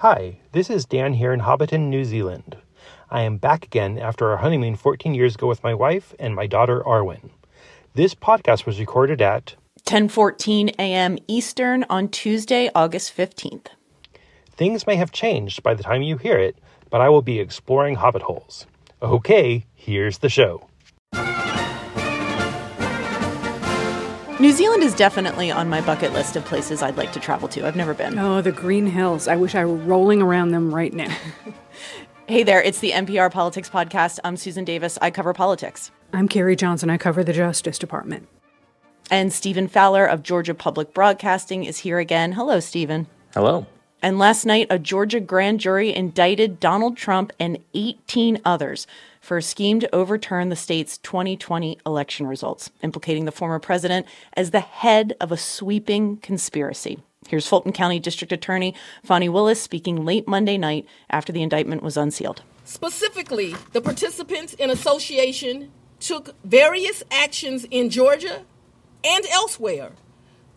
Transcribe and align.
Hi, 0.00 0.38
this 0.52 0.70
is 0.70 0.86
Dan 0.86 1.12
here 1.12 1.30
in 1.30 1.40
Hobbiton, 1.40 1.90
New 1.90 2.06
Zealand. 2.06 2.56
I 3.10 3.20
am 3.20 3.36
back 3.36 3.66
again 3.66 3.98
after 3.98 4.30
our 4.30 4.38
honeymoon 4.38 4.76
14 4.76 5.12
years 5.12 5.34
ago 5.34 5.46
with 5.46 5.62
my 5.62 5.74
wife 5.74 6.14
and 6.18 6.34
my 6.34 6.46
daughter 6.46 6.80
Arwen. 6.86 7.28
This 7.92 8.14
podcast 8.14 8.64
was 8.64 8.80
recorded 8.80 9.20
at 9.20 9.56
10:14 9.84 10.70
a.m. 10.78 11.18
Eastern 11.28 11.84
on 11.90 12.08
Tuesday, 12.08 12.70
August 12.74 13.14
15th. 13.14 13.66
Things 14.56 14.86
may 14.86 14.96
have 14.96 15.12
changed 15.12 15.62
by 15.62 15.74
the 15.74 15.82
time 15.82 16.00
you 16.00 16.16
hear 16.16 16.38
it, 16.38 16.56
but 16.88 17.02
I 17.02 17.10
will 17.10 17.20
be 17.20 17.38
exploring 17.38 17.96
hobbit 17.96 18.22
holes. 18.22 18.64
Okay, 19.02 19.66
here's 19.74 20.20
the 20.20 20.30
show. 20.30 20.69
New 24.40 24.52
Zealand 24.52 24.82
is 24.82 24.94
definitely 24.94 25.50
on 25.50 25.68
my 25.68 25.82
bucket 25.82 26.14
list 26.14 26.34
of 26.34 26.42
places 26.46 26.80
I'd 26.80 26.96
like 26.96 27.12
to 27.12 27.20
travel 27.20 27.46
to. 27.48 27.66
I've 27.66 27.76
never 27.76 27.92
been. 27.92 28.18
Oh, 28.18 28.40
the 28.40 28.50
Green 28.50 28.86
Hills. 28.86 29.28
I 29.28 29.36
wish 29.36 29.54
I 29.54 29.66
were 29.66 29.74
rolling 29.74 30.22
around 30.22 30.52
them 30.52 30.74
right 30.74 30.94
now. 30.94 31.14
hey 32.26 32.42
there, 32.42 32.62
it's 32.62 32.78
the 32.78 32.92
NPR 32.92 33.30
Politics 33.30 33.68
Podcast. 33.68 34.18
I'm 34.24 34.38
Susan 34.38 34.64
Davis. 34.64 34.96
I 35.02 35.10
cover 35.10 35.34
politics. 35.34 35.90
I'm 36.14 36.26
Carrie 36.26 36.56
Johnson. 36.56 36.88
I 36.88 36.96
cover 36.96 37.22
the 37.22 37.34
Justice 37.34 37.78
Department. 37.78 38.28
And 39.10 39.30
Stephen 39.30 39.68
Fowler 39.68 40.06
of 40.06 40.22
Georgia 40.22 40.54
Public 40.54 40.94
Broadcasting 40.94 41.64
is 41.64 41.80
here 41.80 41.98
again. 41.98 42.32
Hello, 42.32 42.60
Stephen. 42.60 43.08
Hello. 43.34 43.66
And 44.00 44.18
last 44.18 44.46
night, 44.46 44.68
a 44.70 44.78
Georgia 44.78 45.20
grand 45.20 45.60
jury 45.60 45.94
indicted 45.94 46.58
Donald 46.58 46.96
Trump 46.96 47.30
and 47.38 47.58
18 47.74 48.40
others 48.46 48.86
for 49.20 49.36
a 49.36 49.42
scheme 49.42 49.78
to 49.80 49.94
overturn 49.94 50.48
the 50.48 50.56
state's 50.56 50.98
2020 50.98 51.78
election 51.86 52.26
results, 52.26 52.70
implicating 52.82 53.26
the 53.26 53.32
former 53.32 53.58
president 53.58 54.06
as 54.34 54.50
the 54.50 54.60
head 54.60 55.14
of 55.20 55.30
a 55.30 55.36
sweeping 55.36 56.16
conspiracy. 56.16 56.98
Here's 57.28 57.46
Fulton 57.46 57.72
County 57.72 58.00
District 58.00 58.32
Attorney 58.32 58.74
Fani 59.04 59.28
Willis 59.28 59.60
speaking 59.60 60.04
late 60.04 60.26
Monday 60.26 60.56
night 60.56 60.86
after 61.10 61.32
the 61.32 61.42
indictment 61.42 61.82
was 61.82 61.96
unsealed. 61.96 62.42
Specifically, 62.64 63.54
the 63.72 63.80
participants 63.80 64.54
in 64.54 64.70
association 64.70 65.70
took 66.00 66.34
various 66.42 67.02
actions 67.10 67.66
in 67.70 67.90
Georgia 67.90 68.44
and 69.04 69.26
elsewhere 69.26 69.92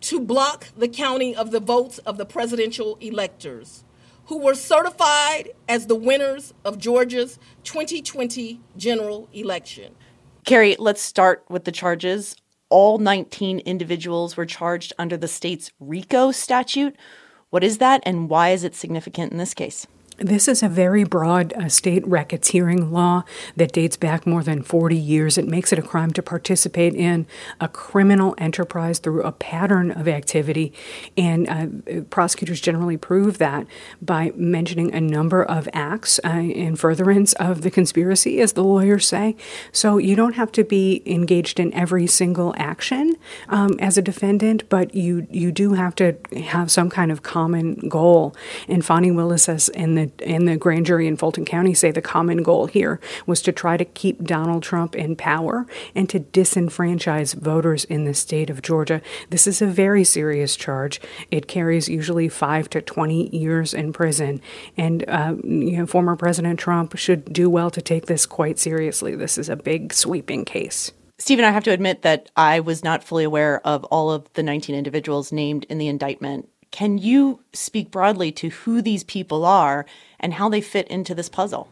to 0.00 0.20
block 0.20 0.68
the 0.76 0.88
counting 0.88 1.36
of 1.36 1.50
the 1.50 1.60
votes 1.60 1.98
of 1.98 2.16
the 2.16 2.26
presidential 2.26 2.96
electors 3.00 3.84
who 4.26 4.38
were 4.38 4.54
certified 4.54 5.50
as 5.68 5.86
the 5.86 5.94
winners 5.94 6.54
of 6.64 6.78
Georgia's 6.78 7.38
2020 7.64 8.60
general 8.76 9.28
election. 9.32 9.94
Carrie, 10.44 10.76
let's 10.78 11.02
start 11.02 11.44
with 11.48 11.64
the 11.64 11.72
charges. 11.72 12.36
All 12.70 12.98
19 12.98 13.60
individuals 13.60 14.36
were 14.36 14.46
charged 14.46 14.92
under 14.98 15.16
the 15.16 15.28
state's 15.28 15.70
RICO 15.80 16.32
statute. 16.32 16.96
What 17.50 17.64
is 17.64 17.78
that, 17.78 18.02
and 18.04 18.28
why 18.28 18.50
is 18.50 18.64
it 18.64 18.74
significant 18.74 19.32
in 19.32 19.38
this 19.38 19.54
case? 19.54 19.86
This 20.18 20.46
is 20.46 20.62
a 20.62 20.68
very 20.68 21.02
broad 21.02 21.52
uh, 21.54 21.68
state 21.68 22.04
racketeering 22.04 22.92
law 22.92 23.24
that 23.56 23.72
dates 23.72 23.96
back 23.96 24.26
more 24.26 24.44
than 24.44 24.62
40 24.62 24.96
years. 24.96 25.36
It 25.36 25.48
makes 25.48 25.72
it 25.72 25.78
a 25.78 25.82
crime 25.82 26.12
to 26.12 26.22
participate 26.22 26.94
in 26.94 27.26
a 27.60 27.66
criminal 27.66 28.36
enterprise 28.38 29.00
through 29.00 29.22
a 29.24 29.32
pattern 29.32 29.90
of 29.90 30.06
activity. 30.06 30.72
And 31.16 31.48
uh, 31.48 32.02
prosecutors 32.10 32.60
generally 32.60 32.96
prove 32.96 33.38
that 33.38 33.66
by 34.00 34.32
mentioning 34.36 34.94
a 34.94 35.00
number 35.00 35.42
of 35.42 35.68
acts 35.72 36.20
uh, 36.24 36.28
in 36.28 36.76
furtherance 36.76 37.32
of 37.34 37.62
the 37.62 37.70
conspiracy, 37.70 38.40
as 38.40 38.52
the 38.52 38.62
lawyers 38.62 39.08
say. 39.08 39.34
So 39.72 39.98
you 39.98 40.14
don't 40.14 40.34
have 40.34 40.52
to 40.52 40.62
be 40.62 41.02
engaged 41.06 41.58
in 41.58 41.74
every 41.74 42.06
single 42.06 42.54
action 42.56 43.16
um, 43.48 43.76
as 43.80 43.98
a 43.98 44.02
defendant, 44.02 44.68
but 44.68 44.94
you, 44.94 45.26
you 45.30 45.50
do 45.50 45.72
have 45.72 45.96
to 45.96 46.16
have 46.46 46.70
some 46.70 46.88
kind 46.88 47.10
of 47.10 47.24
common 47.24 47.88
goal. 47.88 48.36
And 48.68 48.84
Fani 48.84 49.10
Willis 49.10 49.44
says 49.44 49.68
in 49.70 49.96
the 49.96 50.03
and 50.24 50.48
the 50.48 50.56
grand 50.56 50.86
jury 50.86 51.06
in 51.06 51.16
Fulton 51.16 51.44
County 51.44 51.74
say 51.74 51.90
the 51.90 52.02
common 52.02 52.42
goal 52.42 52.66
here 52.66 53.00
was 53.26 53.42
to 53.42 53.52
try 53.52 53.76
to 53.76 53.84
keep 53.84 54.24
Donald 54.24 54.62
Trump 54.62 54.94
in 54.94 55.16
power 55.16 55.66
and 55.94 56.08
to 56.10 56.20
disenfranchise 56.20 57.34
voters 57.34 57.84
in 57.84 58.04
the 58.04 58.14
state 58.14 58.50
of 58.50 58.62
Georgia. 58.62 59.00
This 59.30 59.46
is 59.46 59.62
a 59.62 59.66
very 59.66 60.04
serious 60.04 60.56
charge. 60.56 61.00
It 61.30 61.48
carries 61.48 61.88
usually 61.88 62.28
five 62.28 62.70
to 62.70 62.82
20 62.82 63.34
years 63.36 63.74
in 63.74 63.92
prison. 63.92 64.40
And, 64.76 65.08
uh, 65.08 65.36
you 65.42 65.78
know, 65.78 65.86
former 65.86 66.16
President 66.16 66.58
Trump 66.58 66.96
should 66.96 67.32
do 67.32 67.48
well 67.50 67.70
to 67.70 67.82
take 67.82 68.06
this 68.06 68.26
quite 68.26 68.58
seriously. 68.58 69.14
This 69.14 69.38
is 69.38 69.48
a 69.48 69.56
big, 69.56 69.92
sweeping 69.92 70.44
case. 70.44 70.92
Stephen, 71.18 71.44
I 71.44 71.52
have 71.52 71.64
to 71.64 71.70
admit 71.70 72.02
that 72.02 72.30
I 72.36 72.60
was 72.60 72.82
not 72.82 73.04
fully 73.04 73.22
aware 73.22 73.64
of 73.64 73.84
all 73.84 74.10
of 74.10 74.30
the 74.32 74.42
19 74.42 74.74
individuals 74.74 75.30
named 75.30 75.64
in 75.68 75.78
the 75.78 75.86
indictment. 75.86 76.48
Can 76.74 76.98
you 76.98 77.38
speak 77.52 77.92
broadly 77.92 78.32
to 78.32 78.48
who 78.48 78.82
these 78.82 79.04
people 79.04 79.44
are 79.44 79.86
and 80.18 80.34
how 80.34 80.48
they 80.48 80.60
fit 80.60 80.88
into 80.88 81.14
this 81.14 81.28
puzzle? 81.28 81.68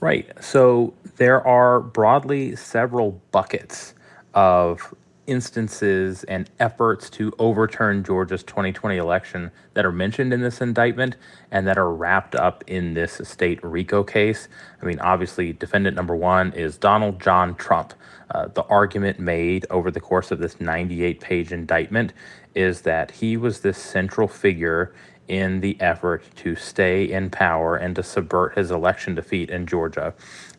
Right. 0.00 0.30
So 0.42 0.94
there 1.16 1.46
are 1.46 1.80
broadly 1.80 2.56
several 2.56 3.20
buckets 3.32 3.92
of 4.32 4.94
instances 5.26 6.24
and 6.24 6.48
efforts 6.58 7.10
to 7.10 7.34
overturn 7.38 8.02
Georgia's 8.02 8.42
2020 8.42 8.96
election 8.96 9.50
that 9.74 9.84
are 9.84 9.92
mentioned 9.92 10.32
in 10.32 10.40
this 10.40 10.62
indictment 10.62 11.16
and 11.50 11.66
that 11.66 11.76
are 11.76 11.92
wrapped 11.92 12.34
up 12.34 12.64
in 12.66 12.94
this 12.94 13.20
state 13.22 13.62
RICO 13.62 14.02
case. 14.02 14.48
I 14.80 14.86
mean, 14.86 15.00
obviously, 15.00 15.52
defendant 15.52 15.96
number 15.96 16.16
one 16.16 16.54
is 16.54 16.78
Donald 16.78 17.20
John 17.20 17.54
Trump. 17.56 17.92
Uh, 18.30 18.46
the 18.46 18.64
argument 18.64 19.20
made 19.20 19.66
over 19.70 19.90
the 19.90 20.00
course 20.00 20.30
of 20.30 20.38
this 20.38 20.60
98 20.60 21.20
page 21.20 21.52
indictment 21.52 22.12
is 22.54 22.82
that 22.82 23.10
he 23.12 23.36
was 23.36 23.60
this 23.60 23.78
central 23.78 24.28
figure 24.28 24.94
in 25.28 25.60
the 25.60 25.80
effort 25.80 26.24
to 26.34 26.56
stay 26.56 27.04
in 27.10 27.30
power 27.30 27.76
and 27.76 27.94
to 27.94 28.02
subvert 28.02 28.56
his 28.56 28.70
election 28.70 29.14
defeat 29.14 29.48
in 29.48 29.66
Georgia. 29.66 30.12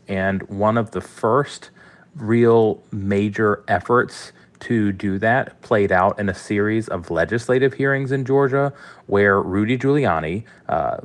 And 0.08 0.44
one 0.44 0.78
of 0.78 0.92
the 0.92 1.02
first 1.02 1.70
real 2.16 2.82
major 2.92 3.64
efforts 3.68 4.32
to 4.62 4.92
do 4.92 5.18
that 5.20 5.60
played 5.62 5.92
out 5.92 6.20
in 6.20 6.30
a 6.30 6.36
series 6.36 6.88
of 6.88 7.10
legislative 7.10 7.74
hearings 7.74 8.12
in 8.12 8.24
Georgia 8.24 8.72
where 9.08 9.42
Rudy 9.42 9.78
Giuliani, 9.78 10.44
uh, 10.70 10.98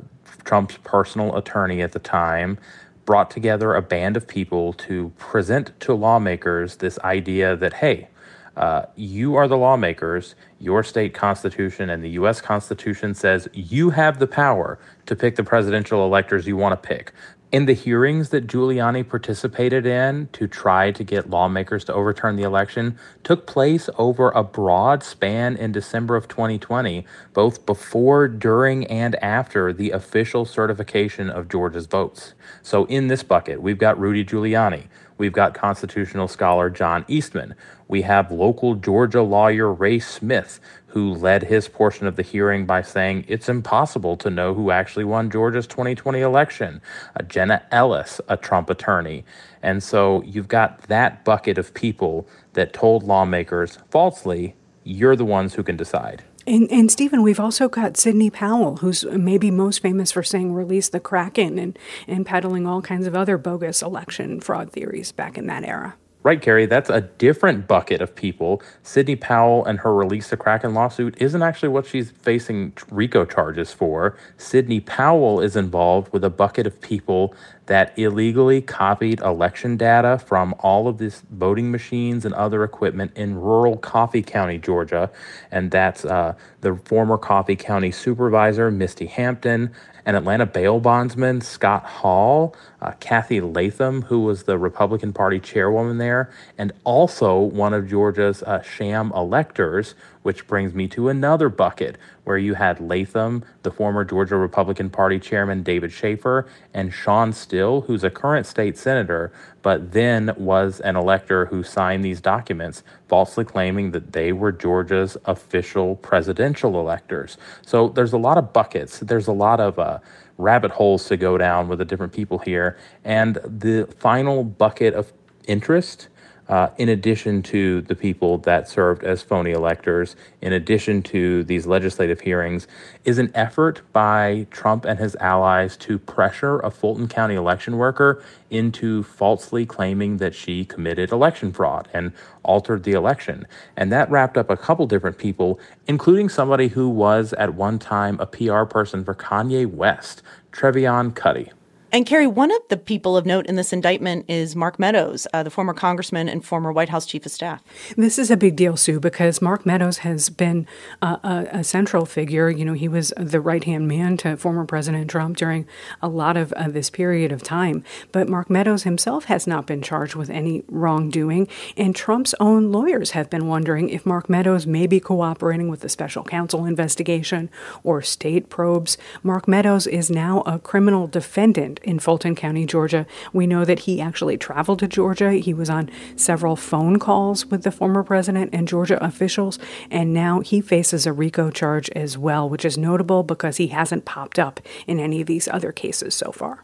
Trump's 0.45 0.77
personal 0.83 1.35
attorney 1.35 1.81
at 1.81 1.91
the 1.91 1.99
time, 1.99 2.57
brought 3.05 3.31
together 3.31 3.73
a 3.73 3.81
band 3.81 4.15
of 4.15 4.27
people 4.27 4.73
to 4.73 5.11
present 5.17 5.77
to 5.79 5.93
lawmakers 5.93 6.77
this 6.77 6.99
idea 6.99 7.55
that, 7.55 7.73
hey, 7.73 8.07
uh, 8.57 8.87
you 8.95 9.35
are 9.35 9.47
the 9.47 9.55
lawmakers. 9.55 10.33
Your 10.59 10.83
state 10.83 11.13
constitution 11.13 11.91
and 11.91 12.03
the 12.03 12.09
U.S. 12.11 12.41
Constitution 12.41 13.13
says 13.13 13.47
you 13.53 13.91
have 13.91 14.17
the 14.17 14.25
power 14.25 14.79
to 15.05 15.15
pick 15.15 15.35
the 15.35 15.43
presidential 15.43 16.03
electors 16.03 16.47
you 16.47 16.57
want 16.57 16.81
to 16.81 16.87
pick. 16.87 17.13
In 17.49 17.65
the 17.65 17.73
hearings 17.73 18.29
that 18.31 18.45
Giuliani 18.45 19.07
participated 19.07 19.85
in 19.85 20.27
to 20.33 20.47
try 20.47 20.91
to 20.91 21.03
get 21.03 21.29
lawmakers 21.29 21.85
to 21.85 21.93
overturn 21.93 22.35
the 22.35 22.43
election 22.43 22.97
took 23.23 23.47
place 23.47 23.89
over 23.97 24.31
a 24.31 24.43
broad 24.43 25.01
span 25.01 25.55
in 25.55 25.71
December 25.71 26.17
of 26.17 26.27
2020, 26.27 27.05
both 27.31 27.65
before, 27.65 28.27
during, 28.27 28.85
and 28.87 29.15
after 29.23 29.71
the 29.71 29.91
official 29.91 30.43
certification 30.43 31.29
of 31.29 31.47
Georgia's 31.47 31.85
votes. 31.85 32.33
So 32.63 32.83
in 32.85 33.07
this 33.07 33.23
bucket, 33.23 33.61
we've 33.61 33.77
got 33.77 33.97
Rudy 33.97 34.25
Giuliani. 34.25 34.87
We've 35.17 35.33
got 35.33 35.53
constitutional 35.53 36.27
scholar 36.27 36.69
John 36.69 37.05
Eastman. 37.07 37.55
We 37.87 38.03
have 38.03 38.31
local 38.31 38.75
Georgia 38.75 39.21
lawyer 39.21 39.71
Ray 39.71 39.99
Smith, 39.99 40.59
who 40.87 41.13
led 41.13 41.43
his 41.43 41.67
portion 41.67 42.07
of 42.07 42.15
the 42.15 42.23
hearing 42.23 42.65
by 42.65 42.81
saying 42.81 43.25
it's 43.27 43.49
impossible 43.49 44.17
to 44.17 44.29
know 44.29 44.53
who 44.53 44.71
actually 44.71 45.05
won 45.05 45.29
Georgia's 45.29 45.67
2020 45.67 46.21
election. 46.21 46.81
Uh, 47.19 47.23
Jenna 47.23 47.63
Ellis, 47.71 48.21
a 48.27 48.37
Trump 48.37 48.69
attorney. 48.69 49.23
And 49.61 49.81
so 49.81 50.21
you've 50.23 50.47
got 50.47 50.83
that 50.83 51.23
bucket 51.25 51.57
of 51.57 51.73
people 51.73 52.27
that 52.53 52.73
told 52.73 53.03
lawmakers 53.03 53.79
falsely, 53.89 54.55
you're 54.83 55.15
the 55.15 55.25
ones 55.25 55.53
who 55.53 55.63
can 55.63 55.77
decide. 55.77 56.23
And, 56.47 56.71
and 56.71 56.89
Stephen, 56.89 57.23
we've 57.23 57.41
also 57.41 57.67
got 57.67 57.97
Sidney 57.97 58.29
Powell, 58.29 58.77
who's 58.77 59.03
maybe 59.03 59.51
most 59.51 59.81
famous 59.81 60.13
for 60.13 60.23
saying 60.23 60.53
release 60.53 60.87
the 60.87 61.01
Kraken 61.01 61.59
and, 61.59 61.77
and 62.07 62.25
peddling 62.25 62.65
all 62.65 62.81
kinds 62.81 63.05
of 63.05 63.13
other 63.13 63.37
bogus 63.37 63.81
election 63.81 64.39
fraud 64.39 64.71
theories 64.71 65.11
back 65.11 65.37
in 65.37 65.47
that 65.47 65.65
era. 65.65 65.95
Right, 66.27 66.41
Carrie, 66.41 66.65
that's 66.65 66.89
a 66.89 66.99
different 66.99 67.69
bucket 67.69 68.01
of 68.01 68.13
people. 68.13 68.61
Sidney 68.83 69.15
Powell 69.15 69.63
and 69.63 69.79
her 69.79 69.95
release 69.95 70.29
the 70.29 70.35
Kraken 70.35 70.73
lawsuit 70.73 71.15
isn't 71.21 71.41
actually 71.41 71.69
what 71.69 71.85
she's 71.85 72.11
facing 72.11 72.73
RICO 72.91 73.23
charges 73.23 73.71
for. 73.71 74.17
Sidney 74.35 74.81
Powell 74.81 75.39
is 75.39 75.55
involved 75.55 76.11
with 76.11 76.25
a 76.25 76.29
bucket 76.29 76.67
of 76.67 76.81
people 76.81 77.33
that 77.67 77.97
illegally 77.97 78.61
copied 78.61 79.21
election 79.21 79.77
data 79.77 80.17
from 80.19 80.53
all 80.59 80.89
of 80.89 80.97
these 80.97 81.23
voting 81.31 81.71
machines 81.71 82.25
and 82.25 82.33
other 82.33 82.65
equipment 82.65 83.13
in 83.15 83.35
rural 83.35 83.77
Coffee 83.77 84.21
County, 84.21 84.57
Georgia. 84.57 85.09
And 85.49 85.71
that's 85.71 86.03
uh, 86.03 86.33
the 86.59 86.75
former 86.83 87.17
Coffee 87.17 87.55
County 87.55 87.91
supervisor, 87.91 88.69
Misty 88.69 89.05
Hampton, 89.05 89.73
an 90.07 90.15
Atlanta 90.15 90.45
bail 90.45 90.79
bondsman, 90.79 91.41
Scott 91.41 91.83
Hall, 91.83 92.55
uh, 92.81 92.93
Cathy 93.01 93.41
Latham, 93.41 94.03
who 94.03 94.21
was 94.21 94.43
the 94.43 94.57
Republican 94.57 95.11
Party 95.11 95.37
chairwoman 95.37 95.97
there, 95.97 96.31
and 96.57 96.71
also 96.85 97.37
one 97.37 97.73
of 97.73 97.89
Georgia's 97.89 98.41
uh, 98.43 98.61
sham 98.61 99.11
electors, 99.13 99.95
which 100.27 100.45
brings 100.45 100.73
me 100.73 100.89
to 100.89 101.07
another 101.07 101.47
bucket 101.47 101.97
where 102.25 102.37
you 102.37 102.53
had 102.53 102.81
Latham, 102.81 103.45
the 103.63 103.71
former 103.71 104.03
Georgia 104.03 104.35
Republican 104.35 104.89
Party 104.89 105.21
chairman 105.21 105.63
David 105.63 105.89
Shafer, 105.89 106.45
and 106.73 106.93
Shawn 106.93 107.31
Still, 107.31 107.79
who's 107.79 108.03
a 108.03 108.09
current 108.09 108.45
state 108.45 108.77
senator, 108.77 109.31
but 109.61 109.93
then 109.93 110.33
was 110.35 110.81
an 110.81 110.97
elector 110.97 111.45
who 111.45 111.63
signed 111.63 112.03
these 112.03 112.19
documents, 112.19 112.83
falsely 113.07 113.45
claiming 113.45 113.91
that 113.91 114.11
they 114.11 114.33
were 114.33 114.51
Georgia's 114.51 115.15
official 115.23 115.95
presidential 115.95 116.77
electors. 116.77 117.37
So 117.65 117.87
there's 117.87 118.11
a 118.11 118.17
lot 118.17 118.37
of 118.37 118.51
buckets. 118.51 118.99
There's 118.99 119.27
a 119.27 119.31
lot 119.31 119.61
of 119.61 119.79
uh, 119.79 119.99
rabbit 120.37 120.71
holes 120.71 121.07
to 121.07 121.15
go 121.15 121.37
down 121.37 121.69
with 121.69 121.79
the 121.79 121.85
different 121.85 122.11
people 122.11 122.39
here. 122.39 122.77
And 123.05 123.35
the 123.45 123.87
final 123.97 124.43
bucket 124.43 124.93
of 124.93 125.13
interest 125.47 126.09
uh, 126.49 126.69
in 126.77 126.89
addition 126.89 127.41
to 127.43 127.81
the 127.81 127.95
people 127.95 128.37
that 128.39 128.69
served 128.69 129.03
as 129.03 129.21
phony 129.21 129.51
electors, 129.51 130.15
in 130.41 130.53
addition 130.53 131.01
to 131.03 131.43
these 131.43 131.67
legislative 131.67 132.21
hearings, 132.21 132.67
is 133.03 133.17
an 133.17 133.31
effort 133.35 133.81
by 133.91 134.47
Trump 134.51 134.85
and 134.85 134.99
his 134.99 135.15
allies 135.17 135.75
to 135.77 135.99
pressure 135.99 136.59
a 136.59 136.71
Fulton 136.71 137.07
County 137.07 137.35
election 137.35 137.77
worker 137.77 138.23
into 138.49 139.03
falsely 139.03 139.65
claiming 139.65 140.17
that 140.17 140.33
she 140.33 140.63
committed 140.63 141.11
election 141.11 141.51
fraud 141.51 141.87
and 141.93 142.13
altered 142.43 142.83
the 142.83 142.93
election. 142.93 143.45
And 143.75 143.91
that 143.91 144.09
wrapped 144.09 144.37
up 144.37 144.49
a 144.49 144.57
couple 144.57 144.87
different 144.87 145.17
people, 145.17 145.59
including 145.85 146.29
somebody 146.29 146.69
who 146.69 146.87
was 146.87 147.33
at 147.33 147.55
one 147.55 147.77
time 147.77 148.17
a 148.19 148.25
PR 148.25 148.63
person 148.63 149.03
for 149.03 149.13
Kanye 149.13 149.65
West, 149.65 150.21
Trevian 150.51 151.11
Kutti. 151.13 151.51
And 151.97 152.05
Carrie, 152.05 152.27
one 152.27 152.51
of 152.51 152.61
the 152.69 152.77
people 152.77 153.17
of 153.17 153.25
note 153.25 153.47
in 153.47 153.55
this 153.55 153.73
indictment 153.73 154.25
is 154.27 154.55
Mark 154.55 154.77
Meadows, 154.77 155.25
uh, 155.33 155.41
the 155.41 155.49
former 155.49 155.73
congressman 155.73 156.29
and 156.29 156.45
former 156.45 156.71
White 156.71 156.89
House 156.89 157.07
chief 157.07 157.25
of 157.25 157.31
staff. 157.31 157.63
This 157.95 158.19
is 158.19 158.29
a 158.29 158.37
big 158.37 158.55
deal, 158.55 158.77
Sue, 158.77 158.99
because 158.99 159.41
Mark 159.41 159.65
Meadows 159.65 159.97
has 159.97 160.29
been 160.29 160.67
uh, 161.01 161.17
a, 161.23 161.47
a, 161.57 161.63
central 161.63 162.05
figure. 162.05 162.51
You 162.51 162.65
know, 162.65 162.73
he 162.73 162.87
was 162.87 163.15
the 163.17 163.41
right 163.41 163.63
hand 163.63 163.87
man 163.87 164.15
to 164.17 164.37
former 164.37 164.63
President 164.63 165.09
Trump 165.09 165.37
during 165.37 165.65
a 165.99 166.07
lot 166.07 166.37
of 166.37 166.53
uh, 166.53 166.67
this 166.67 166.91
period 166.91 167.31
of 167.31 167.41
time. 167.41 167.83
But 168.11 168.29
Mark 168.29 168.51
Meadows 168.51 168.83
himself 168.83 169.25
has 169.25 169.47
not 169.47 169.65
been 169.65 169.81
charged 169.81 170.13
with 170.13 170.29
any 170.29 170.63
wrongdoing. 170.67 171.47
And 171.75 171.95
Trump's 171.95 172.35
own 172.39 172.71
lawyers 172.71 173.11
have 173.11 173.31
been 173.31 173.47
wondering 173.47 173.89
if 173.89 174.05
Mark 174.05 174.29
Meadows 174.29 174.67
may 174.67 174.85
be 174.85 174.99
cooperating 174.99 175.67
with 175.67 175.79
the 175.79 175.89
special 175.89 176.23
counsel 176.23 176.63
investigation 176.63 177.49
or 177.83 178.03
state 178.03 178.49
probes. 178.49 178.99
Mark 179.23 179.47
Meadows 179.47 179.87
is 179.87 180.11
now 180.11 180.41
a 180.41 180.59
criminal 180.59 181.07
defendant 181.07 181.79
in 181.87 181.99
Fulton 181.99 182.35
County, 182.35 182.65
Georgia. 182.65 183.07
We 183.33 183.47
know 183.47 183.65
that 183.65 183.79
he 183.79 184.01
actually 184.01 184.37
traveled 184.37 184.79
to 184.79 184.87
Georgia. 184.87 185.33
He 185.33 185.53
was 185.53 185.69
on 185.69 185.89
several 186.15 186.55
phone 186.55 186.99
calls 186.99 187.45
with 187.45 187.63
the 187.63 187.71
former 187.71 188.03
president 188.03 188.49
and 188.53 188.67
Georgia 188.67 189.03
officials, 189.03 189.57
and 189.89 190.13
now 190.13 190.41
he 190.41 190.61
faces 190.61 191.05
a 191.05 191.13
RICO 191.13 191.49
charge 191.49 191.89
as 191.91 192.17
well, 192.17 192.49
which 192.49 192.65
is 192.65 192.77
notable 192.77 193.23
because 193.23 193.57
he 193.57 193.67
hasn't 193.67 194.05
popped 194.05 194.37
up 194.37 194.59
in 194.85 194.99
any 194.99 195.21
of 195.21 195.27
these 195.27 195.47
other 195.47 195.71
cases 195.71 196.13
so 196.13 196.31
far. 196.31 196.63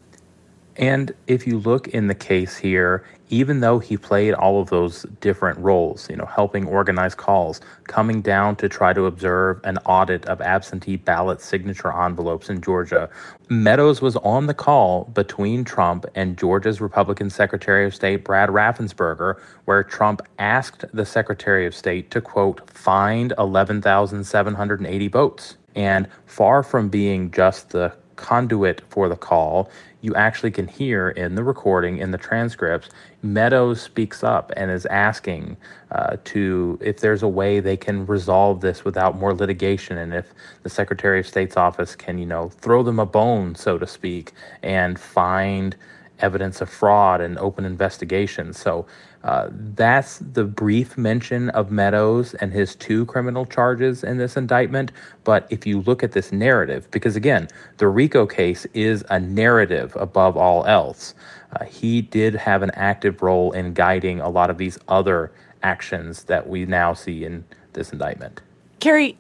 And 0.78 1.14
if 1.28 1.46
you 1.46 1.60
look 1.60 1.88
in 1.90 2.08
the 2.08 2.16
case 2.16 2.58
here, 2.58 3.04
even 3.30 3.62
though 3.62 3.80
he 3.80 3.98
played 3.98 4.34
all 4.34 4.62
of 4.62 4.70
those 4.70 5.04
different 5.22 5.58
roles, 5.60 6.10
you 6.10 6.16
know, 6.16 6.26
helping 6.26 6.66
organize 6.66 7.16
calls, 7.16 7.62
coming 7.86 8.22
down 8.22 8.56
to 8.58 8.70
try 8.70 8.94
to 8.94 9.06
observe 9.06 9.60
an 9.64 9.78
audit 9.86 10.26
of 10.26 10.42
absentee 10.42 10.98
ballot 10.98 11.42
signature 11.42 11.92
envelopes 11.92 12.50
in 12.50 12.62
Georgia, 12.62 13.10
Meadows 13.50 14.02
was 14.02 14.16
on 14.18 14.48
the 14.48 14.54
call 14.54 15.06
between 15.14 15.64
Trump 15.64 16.06
and 16.16 16.38
Georgia's 16.38 16.82
Republican 16.82 17.30
Secretary 17.30 17.86
of 17.86 17.94
State 17.94 18.24
Brad 18.24 18.50
Raffensperger, 18.50 19.40
where 19.66 19.84
Trump 19.84 20.22
asked 20.40 20.86
the 20.94 21.06
Secretary 21.06 21.66
of 21.66 21.76
State 21.76 22.10
to, 22.12 22.22
quote, 22.22 22.68
find 22.70 23.34
11,780 23.38 25.08
votes. 25.08 25.58
And 25.76 26.08
far 26.26 26.64
from 26.64 26.90
being 26.90 27.32
just 27.32 27.72
the 27.72 27.94
conduit 28.16 28.82
for 28.90 29.10
the 29.10 29.16
call, 29.16 29.70
you 30.02 30.14
actually 30.16 30.52
can 30.52 30.68
hear 30.68 31.10
in 31.10 31.36
the 31.36 31.44
recording, 31.44 31.98
in 31.98 32.12
the 32.12 32.18
transcripts, 32.18 32.90
Meadows 33.22 33.82
speaks 33.82 34.22
up 34.22 34.52
and 34.58 34.70
is 34.70 34.86
asking 34.88 35.56
uh, 35.92 36.18
to 36.26 36.78
if 36.82 37.00
there's 37.00 37.24
a 37.24 37.28
way 37.28 37.62
they 37.62 37.78
can 37.78 38.06
resolve 38.06 38.60
this 38.60 38.84
without 38.84 39.18
more 39.18 39.34
litigation, 39.34 39.98
and 39.98 40.14
if 40.14 40.34
the 40.64 40.70
Secretary 40.70 41.22
of 41.22 41.28
State's 41.28 41.56
office 41.56 41.96
can, 41.96 42.18
you 42.18 42.26
know, 42.26 42.50
throw 42.50 42.84
them 42.84 43.00
a 43.00 43.06
bone, 43.06 43.56
so 43.56 43.78
to 43.78 43.88
speak, 43.88 44.34
and 44.62 45.00
find 45.00 45.78
evidence 46.24 46.62
of 46.62 46.70
fraud 46.70 47.22
and 47.22 47.38
open 47.38 47.66
investigations. 47.66 48.58
So 48.58 48.88
uh, 49.24 49.50
that's 49.52 50.18
the 50.20 50.44
brief 50.44 50.98
mention 50.98 51.50
of 51.52 51.72
Meadows 51.72 52.34
and 52.36 52.52
his 52.52 52.76
two 52.76 53.06
criminal 53.06 53.46
charges 53.46 54.04
in 54.04 54.18
this 54.18 54.36
indictment. 54.36 54.92
But 55.24 55.48
if 55.50 55.66
you 55.68 55.82
look 55.82 56.04
at 56.04 56.14
this 56.14 56.32
narrative, 56.32 56.90
because 56.92 57.16
again, 57.16 57.48
the 57.78 57.88
RICO 57.88 58.26
case 58.26 58.66
is 58.74 59.04
a 59.10 59.20
narrative 59.20 59.96
above 59.98 60.36
all 60.36 60.66
else, 60.66 61.14
uh, 61.56 61.66
he 61.66 62.02
did 62.02 62.34
have 62.34 62.64
an 62.64 62.72
active 62.72 63.22
role 63.22 63.52
in 63.52 63.74
guiding 63.74 64.20
a 64.20 64.30
lot 64.30 64.50
of 64.50 64.58
these 64.58 64.80
other 64.88 65.32
actions 65.62 66.24
that 66.26 66.50
we 66.50 66.66
now 66.66 66.94
see 66.94 67.24
in 67.24 67.46
this 67.74 67.94
indictment. 67.94 68.42
Carrie, 68.80 69.18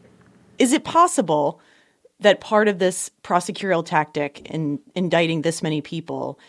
is 0.59 0.73
it 0.73 0.83
possible 0.83 1.61
that 2.19 2.41
part 2.41 2.67
of 2.67 2.79
this 2.79 3.11
prosecutorial 3.23 3.85
tactic 3.85 4.41
in 4.49 4.79
indicting 4.95 5.41
this 5.41 5.61
many 5.63 5.81
people 5.81 6.39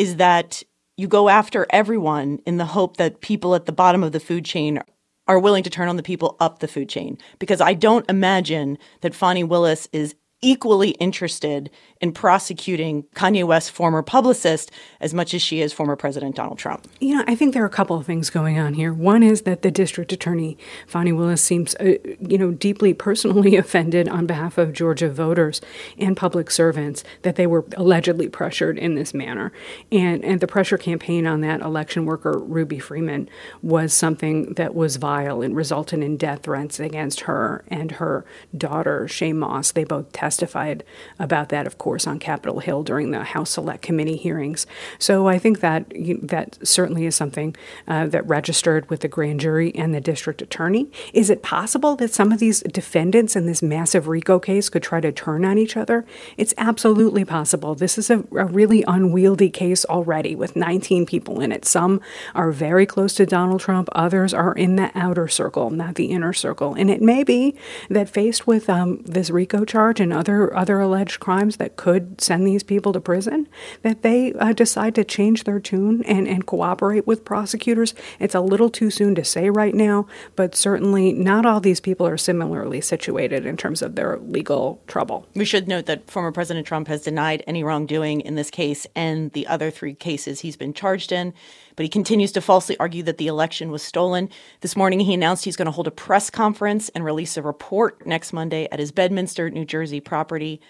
is 0.00 0.16
that 0.16 0.62
you 0.96 1.06
go 1.06 1.28
after 1.28 1.66
everyone 1.68 2.40
in 2.46 2.56
the 2.56 2.64
hope 2.64 2.96
that 2.96 3.20
people 3.20 3.54
at 3.54 3.66
the 3.66 3.72
bottom 3.72 4.02
of 4.02 4.12
the 4.12 4.18
food 4.18 4.46
chain 4.46 4.80
are 5.28 5.38
willing 5.38 5.62
to 5.62 5.68
turn 5.68 5.90
on 5.90 5.96
the 5.96 6.02
people 6.02 6.38
up 6.40 6.60
the 6.60 6.66
food 6.66 6.88
chain. 6.88 7.18
Because 7.38 7.60
I 7.60 7.74
don't 7.74 8.08
imagine 8.08 8.78
that 9.02 9.14
Fani 9.14 9.44
Willis 9.44 9.90
is 9.92 10.14
equally 10.42 10.90
interested 10.92 11.70
in 12.00 12.12
prosecuting 12.12 13.02
Kanye 13.14 13.44
West's 13.44 13.68
former 13.68 14.02
publicist 14.02 14.70
as 15.00 15.12
much 15.12 15.34
as 15.34 15.42
she 15.42 15.60
is 15.60 15.72
former 15.72 15.96
President 15.96 16.34
Donald 16.34 16.58
Trump. 16.58 16.88
You 16.98 17.16
know, 17.16 17.24
I 17.26 17.34
think 17.34 17.52
there 17.52 17.62
are 17.62 17.66
a 17.66 17.70
couple 17.70 17.96
of 17.96 18.06
things 18.06 18.30
going 18.30 18.58
on 18.58 18.74
here. 18.74 18.92
One 18.92 19.22
is 19.22 19.42
that 19.42 19.60
the 19.60 19.70
district 19.70 20.12
attorney, 20.12 20.56
Fani 20.86 21.12
Willis, 21.12 21.42
seems, 21.42 21.74
uh, 21.76 21.96
you 22.20 22.38
know, 22.38 22.52
deeply 22.52 22.94
personally 22.94 23.56
offended 23.56 24.08
on 24.08 24.26
behalf 24.26 24.56
of 24.56 24.72
Georgia 24.72 25.10
voters 25.10 25.60
and 25.98 26.16
public 26.16 26.50
servants 26.50 27.04
that 27.22 27.36
they 27.36 27.46
were 27.46 27.66
allegedly 27.76 28.28
pressured 28.28 28.78
in 28.78 28.94
this 28.94 29.12
manner. 29.12 29.52
And, 29.92 30.24
and 30.24 30.40
the 30.40 30.46
pressure 30.46 30.78
campaign 30.78 31.26
on 31.26 31.42
that 31.42 31.60
election 31.60 32.06
worker, 32.06 32.38
Ruby 32.38 32.78
Freeman, 32.78 33.28
was 33.62 33.92
something 33.92 34.54
that 34.54 34.74
was 34.74 34.96
vile 34.96 35.42
and 35.42 35.54
resulted 35.54 36.02
in 36.02 36.16
death 36.16 36.44
threats 36.44 36.80
against 36.80 37.20
her 37.20 37.62
and 37.68 37.92
her 37.92 38.24
daughter, 38.56 39.04
Shaye 39.06 39.34
Moss. 39.34 39.72
They 39.72 39.84
both 39.84 40.12
testified 40.30 40.84
about 41.18 41.48
that, 41.48 41.66
of 41.66 41.76
course 41.76 42.06
on 42.06 42.20
Capitol 42.20 42.60
Hill 42.60 42.84
during 42.84 43.10
the 43.10 43.24
House 43.24 43.50
Select 43.50 43.82
Committee 43.82 44.16
hearings. 44.16 44.64
So 44.98 45.26
I 45.26 45.40
think 45.40 45.58
that 45.58 45.92
that 46.22 46.56
certainly 46.62 47.04
is 47.04 47.16
something 47.16 47.56
uh, 47.88 48.06
that 48.06 48.24
registered 48.28 48.88
with 48.88 49.00
the 49.00 49.08
grand 49.08 49.40
jury 49.40 49.74
and 49.74 49.92
the 49.92 50.00
district 50.00 50.40
attorney. 50.40 50.88
Is 51.12 51.30
it 51.30 51.42
possible 51.42 51.96
that 51.96 52.14
some 52.14 52.30
of 52.30 52.38
these 52.38 52.60
defendants 52.60 53.34
in 53.34 53.46
this 53.46 53.60
massive 53.60 54.06
RICO 54.06 54.38
case 54.38 54.68
could 54.68 54.84
try 54.84 55.00
to 55.00 55.10
turn 55.10 55.44
on 55.44 55.58
each 55.58 55.76
other? 55.76 56.06
It's 56.36 56.54
absolutely 56.56 57.24
possible. 57.24 57.74
This 57.74 57.98
is 57.98 58.08
a, 58.08 58.18
a 58.36 58.46
really 58.46 58.84
unwieldy 58.86 59.50
case 59.50 59.84
already 59.84 60.36
with 60.36 60.54
19 60.54 61.06
people 61.06 61.40
in 61.40 61.50
it. 61.50 61.64
Some 61.64 62.00
are 62.36 62.52
very 62.52 62.86
close 62.86 63.14
to 63.14 63.26
Donald 63.26 63.60
Trump, 63.60 63.88
others 63.92 64.32
are 64.32 64.52
in 64.52 64.76
the 64.76 64.92
outer 64.94 65.26
circle, 65.26 65.70
not 65.70 65.96
the 65.96 66.06
inner 66.06 66.32
circle. 66.32 66.74
And 66.74 66.88
it 66.88 67.02
may 67.02 67.24
be 67.24 67.56
that 67.88 68.08
faced 68.08 68.46
with 68.46 68.70
um, 68.70 69.02
this 69.04 69.28
RICO 69.30 69.64
charge 69.64 69.98
and 69.98 70.12
other 70.20 70.54
other 70.54 70.78
alleged 70.80 71.18
crimes 71.18 71.56
that 71.56 71.76
could 71.76 72.20
send 72.20 72.46
these 72.46 72.62
people 72.62 72.92
to 72.92 73.00
prison, 73.00 73.48
that 73.82 74.02
they 74.02 74.34
uh, 74.34 74.52
decide 74.52 74.94
to 74.94 75.04
change 75.04 75.44
their 75.44 75.58
tune 75.58 76.02
and, 76.04 76.28
and 76.28 76.44
cooperate 76.44 77.06
with 77.06 77.24
prosecutors. 77.24 77.94
It's 78.18 78.34
a 78.34 78.40
little 78.40 78.68
too 78.68 78.90
soon 78.90 79.14
to 79.14 79.24
say 79.24 79.48
right 79.48 79.74
now, 79.74 80.06
but 80.36 80.54
certainly 80.54 81.12
not 81.12 81.46
all 81.46 81.60
these 81.60 81.80
people 81.80 82.06
are 82.06 82.18
similarly 82.18 82.82
situated 82.82 83.46
in 83.46 83.56
terms 83.56 83.80
of 83.80 83.94
their 83.94 84.18
legal 84.18 84.82
trouble. 84.86 85.26
We 85.34 85.46
should 85.46 85.66
note 85.66 85.86
that 85.86 86.10
former 86.10 86.32
President 86.32 86.66
Trump 86.66 86.88
has 86.88 87.02
denied 87.02 87.42
any 87.46 87.64
wrongdoing 87.64 88.20
in 88.20 88.34
this 88.34 88.50
case 88.50 88.86
and 88.94 89.32
the 89.32 89.46
other 89.46 89.70
three 89.70 89.94
cases 89.94 90.40
he's 90.40 90.56
been 90.56 90.74
charged 90.74 91.12
in 91.12 91.32
but 91.80 91.84
he 91.84 91.88
continues 91.88 92.30
to 92.32 92.42
falsely 92.42 92.76
argue 92.76 93.02
that 93.04 93.16
the 93.16 93.26
election 93.26 93.70
was 93.70 93.82
stolen. 93.82 94.28
This 94.60 94.76
morning, 94.76 95.00
he 95.00 95.14
announced 95.14 95.46
he's 95.46 95.56
going 95.56 95.64
to 95.64 95.72
hold 95.72 95.86
a 95.86 95.90
press 95.90 96.28
conference 96.28 96.90
and 96.90 97.06
release 97.06 97.38
a 97.38 97.42
report 97.42 98.06
next 98.06 98.34
Monday 98.34 98.68
at 98.70 98.78
his 98.78 98.92
Bedminster, 98.92 99.48
New 99.48 99.64
Jersey 99.64 99.98
property. 100.10 100.60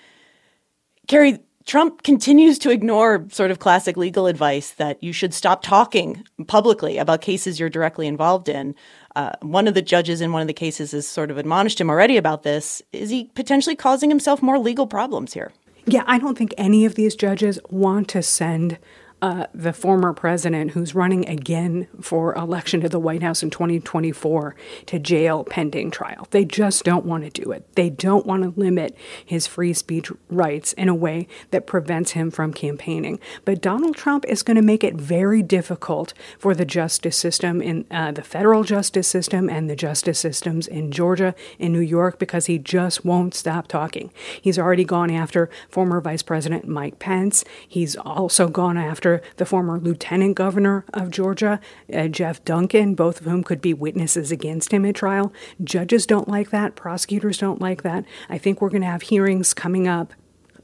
Carrie, 1.08 1.40
Trump 1.66 2.02
continues 2.02 2.58
to 2.58 2.70
ignore 2.70 3.26
sort 3.30 3.50
of 3.50 3.58
classic 3.58 3.96
legal 3.96 4.26
advice 4.26 4.72
that 4.72 5.02
you 5.02 5.12
should 5.12 5.32
stop 5.32 5.62
talking 5.62 6.22
publicly 6.46 6.98
about 6.98 7.22
cases 7.22 7.58
you're 7.58 7.68
directly 7.70 8.06
involved 8.06 8.48
in. 8.48 8.74
Uh, 9.16 9.32
one 9.40 9.66
of 9.66 9.74
the 9.74 9.82
judges 9.82 10.20
in 10.20 10.32
one 10.32 10.42
of 10.42 10.48
the 10.48 10.54
cases 10.54 10.92
has 10.92 11.08
sort 11.08 11.30
of 11.30 11.38
admonished 11.38 11.80
him 11.80 11.90
already 11.90 12.16
about 12.16 12.42
this. 12.42 12.82
Is 12.92 13.08
he 13.10 13.30
potentially 13.34 13.76
causing 13.76 14.10
himself 14.10 14.42
more 14.42 14.58
legal 14.58 14.86
problems 14.86 15.32
here? 15.32 15.52
Yeah, 15.86 16.04
I 16.06 16.18
don't 16.18 16.36
think 16.36 16.54
any 16.58 16.84
of 16.84 16.94
these 16.94 17.14
judges 17.14 17.58
want 17.70 18.08
to 18.08 18.22
send 18.22 18.78
uh, 19.22 19.46
the 19.54 19.72
former 19.72 20.12
president 20.12 20.70
who's 20.70 20.94
running 20.94 21.28
again 21.28 21.86
for 22.00 22.34
election 22.34 22.80
to 22.80 22.88
the 22.88 22.98
White 22.98 23.22
House 23.22 23.42
in 23.42 23.50
2024 23.50 24.54
to 24.86 24.98
jail 24.98 25.44
pending 25.44 25.90
trial. 25.90 26.26
They 26.30 26.44
just 26.44 26.84
don't 26.84 27.04
want 27.04 27.24
to 27.24 27.42
do 27.42 27.52
it. 27.52 27.66
They 27.74 27.90
don't 27.90 28.24
want 28.24 28.42
to 28.42 28.60
limit 28.60 28.96
his 29.24 29.46
free 29.46 29.72
speech 29.72 30.10
rights 30.30 30.72
in 30.74 30.88
a 30.88 30.94
way 30.94 31.28
that 31.50 31.66
prevents 31.66 32.12
him 32.12 32.30
from 32.30 32.52
campaigning. 32.52 33.20
But 33.44 33.60
Donald 33.60 33.96
Trump 33.96 34.24
is 34.26 34.42
going 34.42 34.56
to 34.56 34.62
make 34.62 34.84
it 34.84 34.94
very 34.94 35.42
difficult 35.42 36.14
for 36.38 36.54
the 36.54 36.64
justice 36.64 37.16
system 37.16 37.60
in 37.60 37.84
uh, 37.90 38.12
the 38.12 38.22
federal 38.22 38.64
justice 38.64 39.08
system 39.08 39.50
and 39.50 39.68
the 39.68 39.76
justice 39.76 40.18
systems 40.18 40.66
in 40.66 40.90
Georgia, 40.92 41.34
in 41.58 41.72
New 41.72 41.80
York, 41.80 42.18
because 42.18 42.46
he 42.46 42.58
just 42.58 43.04
won't 43.04 43.34
stop 43.34 43.68
talking. 43.68 44.10
He's 44.40 44.58
already 44.58 44.84
gone 44.84 45.10
after 45.10 45.50
former 45.68 46.00
Vice 46.00 46.22
President 46.22 46.66
Mike 46.66 46.98
Pence. 46.98 47.44
He's 47.68 47.96
also 47.96 48.48
gone 48.48 48.78
after 48.78 49.09
the 49.36 49.46
former 49.46 49.78
Lieutenant 49.78 50.36
Governor 50.36 50.84
of 50.92 51.10
Georgia, 51.10 51.60
uh, 51.92 52.08
Jeff 52.08 52.44
Duncan, 52.44 52.94
both 52.94 53.20
of 53.20 53.26
whom 53.26 53.42
could 53.42 53.60
be 53.60 53.74
witnesses 53.74 54.30
against 54.30 54.72
him 54.72 54.84
at 54.84 54.94
trial. 54.94 55.32
Judges 55.62 56.06
don't 56.06 56.28
like 56.28 56.50
that. 56.50 56.76
Prosecutors 56.76 57.38
don't 57.38 57.60
like 57.60 57.82
that. 57.82 58.04
I 58.28 58.38
think 58.38 58.60
we're 58.60 58.70
going 58.70 58.82
to 58.82 58.88
have 58.88 59.02
hearings 59.02 59.54
coming 59.54 59.88
up 59.88 60.12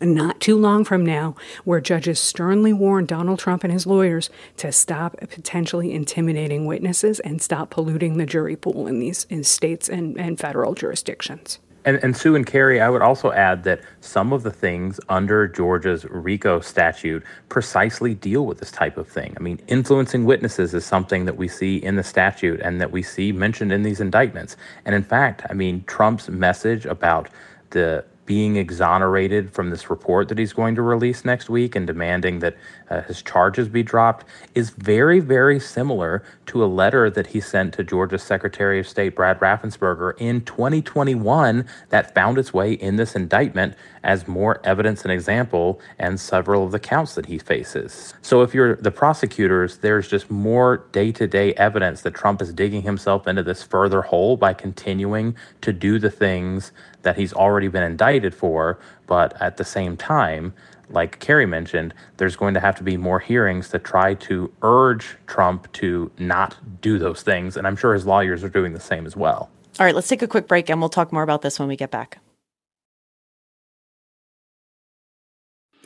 not 0.01 0.41
too 0.41 0.57
long 0.57 0.85
from 0.85 1.05
now, 1.05 1.35
where 1.65 1.81
judges 1.81 2.21
sternly 2.21 2.73
warn 2.73 3.07
Donald 3.07 3.39
Trump 3.39 3.65
and 3.65 3.73
his 3.73 3.87
lawyers 3.87 4.31
to 4.59 4.71
stop 4.73 5.17
potentially 5.31 5.93
intimidating 5.93 6.67
witnesses 6.67 7.21
and 7.21 7.41
stop 7.41 7.71
polluting 7.71 8.17
the 8.17 8.27
jury 8.27 8.57
pool 8.57 8.87
in 8.87 8.99
these 8.99 9.25
in 9.31 9.45
states 9.45 9.89
and, 9.89 10.19
and 10.19 10.39
federal 10.39 10.75
jurisdictions. 10.75 11.59
And, 11.87 12.03
and 12.03 12.17
Sue 12.17 12.35
and 12.35 12.45
Carrie, 12.45 12.81
I 12.81 12.89
would 12.89 13.01
also 13.01 13.31
add 13.31 13.63
that 13.63 13.81
some 14.01 14.33
of 14.33 14.43
the 14.43 14.51
things 14.51 14.99
under 15.09 15.47
Georgia's 15.47 16.05
RICO 16.05 16.59
statute 16.61 17.23
precisely 17.49 18.13
deal 18.13 18.45
with 18.45 18.59
this 18.59 18.73
type 18.73 18.97
of 18.97 19.09
thing. 19.09 19.35
I 19.39 19.41
mean, 19.41 19.61
influencing 19.69 20.25
witnesses 20.25 20.75
is 20.75 20.85
something 20.85 21.27
that 21.27 21.37
we 21.37 21.47
see 21.47 21.77
in 21.77 21.95
the 21.95 22.03
statute 22.03 22.61
and 22.61 22.81
that 22.81 22.91
we 22.91 23.05
see 23.05 23.31
mentioned 23.31 23.73
in 23.73 23.85
these 23.85 24.01
indictments. 24.01 24.57
And 24.85 24.97
in 24.97 25.05
fact, 25.05 25.43
I 25.49 25.55
mean, 25.55 25.85
Trump's 25.85 26.29
message 26.29 26.87
about 26.87 27.29
the 27.71 28.05
being 28.27 28.57
exonerated 28.57 29.53
from 29.53 29.71
this 29.71 29.89
report 29.89 30.29
that 30.29 30.39
he's 30.39 30.53
going 30.53 30.75
to 30.75 30.83
release 30.83 31.25
next 31.25 31.49
week 31.49 31.75
and 31.75 31.87
demanding 31.87 32.41
that 32.41 32.57
uh, 32.91 33.01
his 33.03 33.23
charges 33.23 33.69
be 33.69 33.83
dropped 33.83 34.27
is 34.55 34.71
very, 34.71 35.21
very 35.21 35.59
similar 35.59 36.23
to 36.47 36.65
a 36.65 36.67
letter 36.67 37.09
that 37.09 37.29
he 37.29 37.41
sent 37.41 37.73
to 37.75 37.85
Georgia's 37.85 38.23
Secretary 38.23 38.79
of 38.81 38.89
State 38.89 39.17
Brad 39.17 39.41
Raffensperger 39.41 40.15
in 40.19 40.43
2021 40.43 41.67
that 41.91 42.15
found 42.15 42.39
its 42.39 42.53
way 42.53 42.73
in 42.73 42.97
this 42.97 43.15
indictment 43.15 43.75
as 44.03 44.29
more 44.29 44.61
evidence 44.65 45.03
and 45.03 45.13
example 45.13 45.81
and 45.99 46.19
several 46.21 46.65
of 46.65 46.73
the 46.73 46.79
counts 46.79 47.15
that 47.15 47.27
he 47.27 47.39
faces. 47.39 48.15
So 48.23 48.43
if 48.43 48.55
you're 48.55 48.77
the 48.77 48.93
prosecutors, 48.93 49.79
there's 49.79 50.09
just 50.09 50.31
more 50.31 50.87
day-to-day 50.93 51.55
evidence 51.55 52.03
that 52.03 52.15
Trump 52.15 52.41
is 52.41 52.53
digging 52.53 52.83
himself 52.83 53.27
into 53.27 53.43
this 53.43 53.63
further 53.63 54.03
hole 54.03 54.37
by 54.37 54.55
continuing 54.55 55.37
to 55.63 55.73
do 55.73 55.99
the 55.99 56.11
things 56.11 56.73
that 57.07 57.17
he's 57.17 57.33
already 57.33 57.69
been 57.69 57.85
indicted 57.85 58.35
for, 58.35 58.81
but 59.07 59.41
at 59.41 59.59
the 59.59 59.65
same 59.65 59.97
time, 59.97 60.53
like 60.91 61.21
Carrie 61.21 61.47
mentioned, 61.47 61.95
there's 62.17 62.35
going 62.35 62.53
to 62.55 62.61
have 62.61 62.75
to 62.79 62.83
be 62.83 62.97
more 62.97 63.21
hearings 63.21 63.69
to 63.69 63.79
try 63.79 64.15
to 64.15 64.53
urge 64.63 65.17
Trump 65.29 65.73
to 65.75 66.11
not 66.19 66.57
do 66.81 66.99
those 66.99 67.23
things. 67.23 67.57
And 67.57 67.65
I'm 67.65 67.77
sure 67.77 67.95
his 67.95 68.07
lawyers 68.07 68.43
are 68.43 68.49
doing 68.49 68.73
the 68.73 68.81
same 68.81 69.07
as 69.07 69.17
well. 69.17 69.51
All 69.79 69.87
right, 69.87 69.95
let's 69.95 70.09
take 70.09 70.23
a 70.23 70.27
quick 70.27 70.49
break 70.49 70.69
and 70.69 70.81
we'll 70.81 70.89
talk 70.89 71.13
more 71.13 71.23
about 71.23 71.43
this 71.43 71.61
when 71.61 71.69
we 71.69 71.77
get 71.77 71.93
back. 71.93 72.19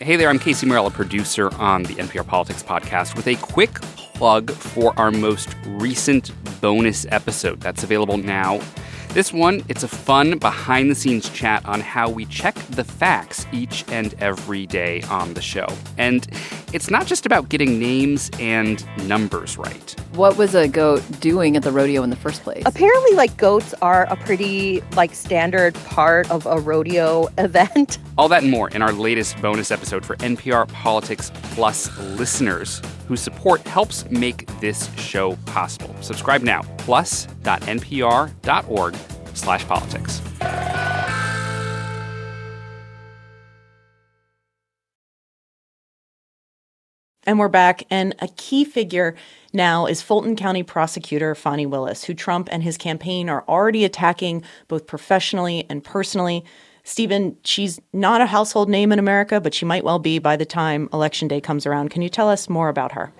Hey 0.00 0.16
there, 0.16 0.30
I'm 0.30 0.38
Casey 0.38 0.66
Morell, 0.66 0.86
a 0.86 0.90
producer 0.90 1.54
on 1.56 1.82
the 1.82 1.96
NPR 1.96 2.26
Politics 2.26 2.62
Podcast, 2.62 3.14
with 3.14 3.28
a 3.28 3.34
quick 3.36 3.74
plug 4.14 4.50
for 4.50 4.98
our 4.98 5.10
most 5.10 5.54
recent 5.66 6.30
bonus 6.62 7.04
episode 7.10 7.60
that's 7.60 7.84
available 7.84 8.16
now 8.16 8.60
this 9.12 9.32
one, 9.32 9.62
it's 9.68 9.82
a 9.82 9.88
fun 9.88 10.38
behind 10.38 10.90
the 10.90 10.94
scenes 10.94 11.28
chat 11.30 11.64
on 11.66 11.80
how 11.80 12.08
we 12.08 12.26
check 12.26 12.54
the 12.70 12.84
facts 12.84 13.44
each 13.52 13.84
and 13.88 14.14
every 14.14 14.66
day 14.66 15.02
on 15.02 15.34
the 15.34 15.42
show. 15.42 15.66
And 15.98 16.28
it's 16.72 16.90
not 16.90 17.06
just 17.06 17.26
about 17.26 17.48
getting 17.48 17.80
names 17.80 18.30
and 18.38 18.84
numbers 19.08 19.58
right. 19.58 19.96
What 20.20 20.36
was 20.36 20.54
a 20.54 20.68
goat 20.68 21.02
doing 21.20 21.56
at 21.56 21.62
the 21.62 21.72
rodeo 21.72 22.02
in 22.02 22.10
the 22.10 22.16
first 22.16 22.42
place? 22.42 22.62
Apparently, 22.66 23.16
like 23.16 23.34
goats 23.38 23.72
are 23.80 24.04
a 24.12 24.16
pretty 24.16 24.82
like 24.94 25.14
standard 25.14 25.72
part 25.86 26.30
of 26.30 26.44
a 26.44 26.60
rodeo 26.60 27.28
event. 27.38 27.96
All 28.18 28.28
that 28.28 28.42
and 28.42 28.52
more 28.52 28.68
in 28.68 28.82
our 28.82 28.92
latest 28.92 29.40
bonus 29.40 29.70
episode 29.70 30.04
for 30.04 30.16
NPR 30.16 30.68
Politics 30.68 31.32
Plus 31.54 31.96
listeners 32.18 32.82
whose 33.08 33.22
support 33.22 33.66
helps 33.66 34.04
make 34.10 34.44
this 34.60 34.94
show 34.98 35.36
possible. 35.46 35.96
Subscribe 36.02 36.42
now, 36.42 36.60
plus.npr.org 36.76 37.36
slash 39.32 39.66
politics. 39.66 40.20
And 47.30 47.38
we're 47.38 47.46
back. 47.46 47.84
And 47.90 48.16
a 48.18 48.26
key 48.26 48.64
figure 48.64 49.14
now 49.52 49.86
is 49.86 50.02
Fulton 50.02 50.34
County 50.34 50.64
prosecutor 50.64 51.36
Fani 51.36 51.64
Willis, 51.64 52.02
who 52.02 52.12
Trump 52.12 52.48
and 52.50 52.60
his 52.60 52.76
campaign 52.76 53.28
are 53.28 53.44
already 53.46 53.84
attacking 53.84 54.42
both 54.66 54.88
professionally 54.88 55.64
and 55.70 55.84
personally. 55.84 56.44
Stephen, 56.82 57.36
she's 57.44 57.80
not 57.92 58.20
a 58.20 58.26
household 58.26 58.68
name 58.68 58.90
in 58.90 58.98
America, 58.98 59.40
but 59.40 59.54
she 59.54 59.64
might 59.64 59.84
well 59.84 60.00
be 60.00 60.18
by 60.18 60.34
the 60.34 60.44
time 60.44 60.88
election 60.92 61.28
day 61.28 61.40
comes 61.40 61.66
around. 61.66 61.90
Can 61.90 62.02
you 62.02 62.08
tell 62.08 62.28
us 62.28 62.48
more 62.48 62.68
about 62.68 62.90
her? 62.90 63.12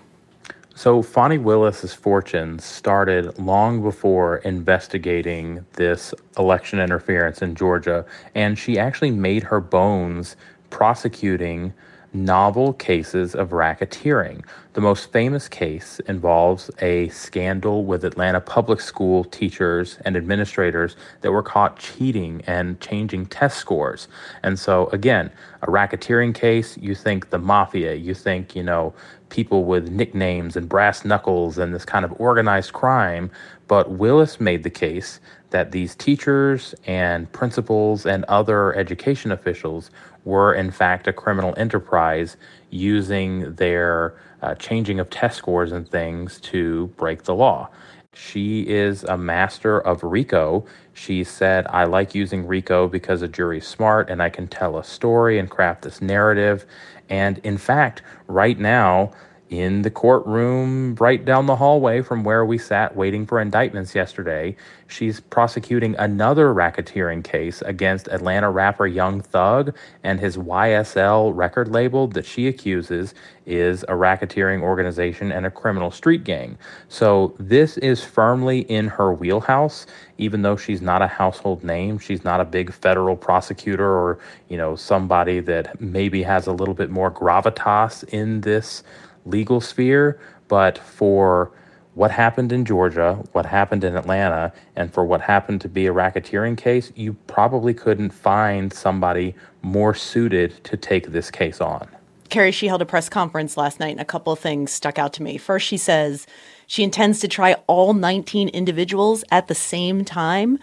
So, 0.74 1.02
Fani 1.02 1.38
Willis's 1.38 1.94
fortunes 1.94 2.64
started 2.64 3.38
long 3.38 3.80
before 3.80 4.38
investigating 4.38 5.64
this 5.74 6.12
election 6.36 6.80
interference 6.80 7.42
in 7.42 7.54
Georgia, 7.54 8.04
and 8.34 8.58
she 8.58 8.76
actually 8.76 9.12
made 9.12 9.44
her 9.44 9.60
bones 9.60 10.34
prosecuting 10.70 11.72
novel 12.12 12.72
cases 12.72 13.34
of 13.34 13.50
racketeering. 13.50 14.44
The 14.72 14.80
most 14.80 15.12
famous 15.12 15.48
case 15.48 16.00
involves 16.06 16.70
a 16.80 17.08
scandal 17.08 17.84
with 17.84 18.04
Atlanta 18.04 18.40
public 18.40 18.80
school 18.80 19.24
teachers 19.24 19.98
and 20.04 20.16
administrators 20.16 20.96
that 21.20 21.32
were 21.32 21.42
caught 21.42 21.78
cheating 21.78 22.42
and 22.46 22.80
changing 22.80 23.26
test 23.26 23.58
scores. 23.58 24.08
And 24.42 24.58
so, 24.58 24.86
again, 24.88 25.30
a 25.62 25.66
racketeering 25.66 26.34
case, 26.34 26.76
you 26.78 26.94
think 26.94 27.30
the 27.30 27.38
mafia, 27.38 27.94
you 27.94 28.14
think, 28.14 28.56
you 28.56 28.62
know, 28.62 28.94
people 29.28 29.64
with 29.64 29.88
nicknames 29.88 30.56
and 30.56 30.68
brass 30.68 31.04
knuckles 31.04 31.58
and 31.58 31.74
this 31.74 31.84
kind 31.84 32.04
of 32.04 32.12
organized 32.20 32.72
crime. 32.72 33.30
But 33.68 33.92
Willis 33.92 34.40
made 34.40 34.64
the 34.64 34.70
case 34.70 35.20
that 35.50 35.72
these 35.72 35.94
teachers 35.94 36.74
and 36.86 37.30
principals 37.32 38.06
and 38.06 38.24
other 38.24 38.74
education 38.76 39.32
officials 39.32 39.90
were 40.24 40.54
in 40.54 40.70
fact 40.70 41.06
a 41.08 41.12
criminal 41.12 41.54
enterprise 41.56 42.36
using 42.70 43.54
their 43.54 44.14
uh, 44.42 44.54
changing 44.54 45.00
of 45.00 45.10
test 45.10 45.36
scores 45.36 45.72
and 45.72 45.88
things 45.88 46.40
to 46.40 46.86
break 46.96 47.24
the 47.24 47.34
law. 47.34 47.68
She 48.12 48.68
is 48.68 49.04
a 49.04 49.16
master 49.16 49.78
of 49.78 50.02
RICO. 50.02 50.66
She 50.94 51.22
said, 51.22 51.66
I 51.68 51.84
like 51.84 52.14
using 52.14 52.46
RICO 52.46 52.88
because 52.88 53.22
a 53.22 53.28
jury's 53.28 53.66
smart 53.66 54.10
and 54.10 54.20
I 54.20 54.28
can 54.28 54.48
tell 54.48 54.78
a 54.78 54.84
story 54.84 55.38
and 55.38 55.48
craft 55.48 55.82
this 55.82 56.02
narrative. 56.02 56.66
And 57.08 57.38
in 57.38 57.56
fact, 57.56 58.02
right 58.26 58.58
now, 58.58 59.12
in 59.50 59.82
the 59.82 59.90
courtroom 59.90 60.94
right 61.00 61.24
down 61.24 61.46
the 61.46 61.56
hallway 61.56 62.00
from 62.00 62.22
where 62.22 62.44
we 62.44 62.56
sat 62.56 62.96
waiting 62.96 63.26
for 63.26 63.40
indictments 63.40 63.94
yesterday. 63.96 64.56
She's 64.86 65.18
prosecuting 65.18 65.96
another 65.96 66.54
racketeering 66.54 67.24
case 67.24 67.60
against 67.62 68.08
Atlanta 68.08 68.50
rapper 68.50 68.86
Young 68.86 69.20
Thug 69.20 69.76
and 70.04 70.20
his 70.20 70.36
YSL 70.36 71.36
record 71.36 71.68
label 71.68 72.06
that 72.08 72.24
she 72.24 72.46
accuses 72.46 73.12
is 73.44 73.82
a 73.84 73.94
racketeering 73.94 74.62
organization 74.62 75.32
and 75.32 75.44
a 75.44 75.50
criminal 75.50 75.90
street 75.90 76.22
gang. 76.22 76.56
So 76.88 77.34
this 77.38 77.76
is 77.78 78.04
firmly 78.04 78.60
in 78.60 78.86
her 78.86 79.12
wheelhouse 79.12 79.86
even 80.20 80.42
though 80.42 80.56
she's 80.56 80.82
not 80.82 81.00
a 81.00 81.06
household 81.06 81.64
name, 81.64 81.98
she's 81.98 82.24
not 82.24 82.40
a 82.40 82.44
big 82.44 82.72
federal 82.72 83.16
prosecutor 83.16 83.88
or, 83.88 84.18
you 84.48 84.56
know, 84.56 84.76
somebody 84.76 85.40
that 85.40 85.80
maybe 85.80 86.22
has 86.22 86.46
a 86.46 86.52
little 86.52 86.74
bit 86.74 86.90
more 86.90 87.10
gravitas 87.10 88.04
in 88.04 88.42
this 88.42 88.82
legal 89.24 89.60
sphere, 89.60 90.18
but 90.48 90.78
for 90.78 91.52
what 91.94 92.10
happened 92.10 92.52
in 92.52 92.64
Georgia, 92.64 93.14
what 93.32 93.46
happened 93.46 93.84
in 93.84 93.96
Atlanta, 93.96 94.52
and 94.76 94.92
for 94.92 95.04
what 95.04 95.20
happened 95.20 95.60
to 95.60 95.68
be 95.68 95.86
a 95.86 95.92
racketeering 95.92 96.56
case, 96.56 96.92
you 96.94 97.14
probably 97.26 97.74
couldn't 97.74 98.10
find 98.10 98.72
somebody 98.72 99.34
more 99.62 99.94
suited 99.94 100.62
to 100.64 100.76
take 100.76 101.08
this 101.08 101.30
case 101.30 101.60
on. 101.60 101.88
Carrie, 102.28 102.52
she 102.52 102.68
held 102.68 102.80
a 102.80 102.86
press 102.86 103.08
conference 103.08 103.56
last 103.56 103.80
night, 103.80 103.90
and 103.90 104.00
a 104.00 104.04
couple 104.04 104.32
of 104.32 104.38
things 104.38 104.70
stuck 104.70 104.98
out 104.98 105.12
to 105.14 105.22
me. 105.22 105.36
First, 105.36 105.66
she 105.66 105.76
says 105.76 106.28
she 106.68 106.84
intends 106.84 107.18
to 107.20 107.28
try 107.28 107.54
all 107.66 107.92
19 107.92 108.48
individuals 108.50 109.24
at 109.32 109.48
the 109.48 109.54
same 109.54 110.04
time. 110.04 110.60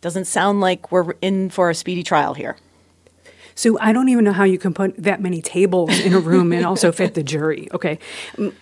Doesn't 0.00 0.26
sound 0.26 0.60
like 0.60 0.92
we're 0.92 1.14
in 1.20 1.50
for 1.50 1.70
a 1.70 1.74
speedy 1.74 2.04
trial 2.04 2.34
here. 2.34 2.56
So 3.58 3.76
I 3.80 3.92
don't 3.92 4.08
even 4.08 4.22
know 4.22 4.32
how 4.32 4.44
you 4.44 4.56
can 4.56 4.72
put 4.72 4.94
that 5.02 5.20
many 5.20 5.42
tables 5.42 5.98
in 5.98 6.14
a 6.14 6.20
room 6.20 6.52
and 6.52 6.64
also 6.64 6.92
fit 6.92 7.14
the 7.14 7.24
jury. 7.24 7.66
Okay. 7.72 7.98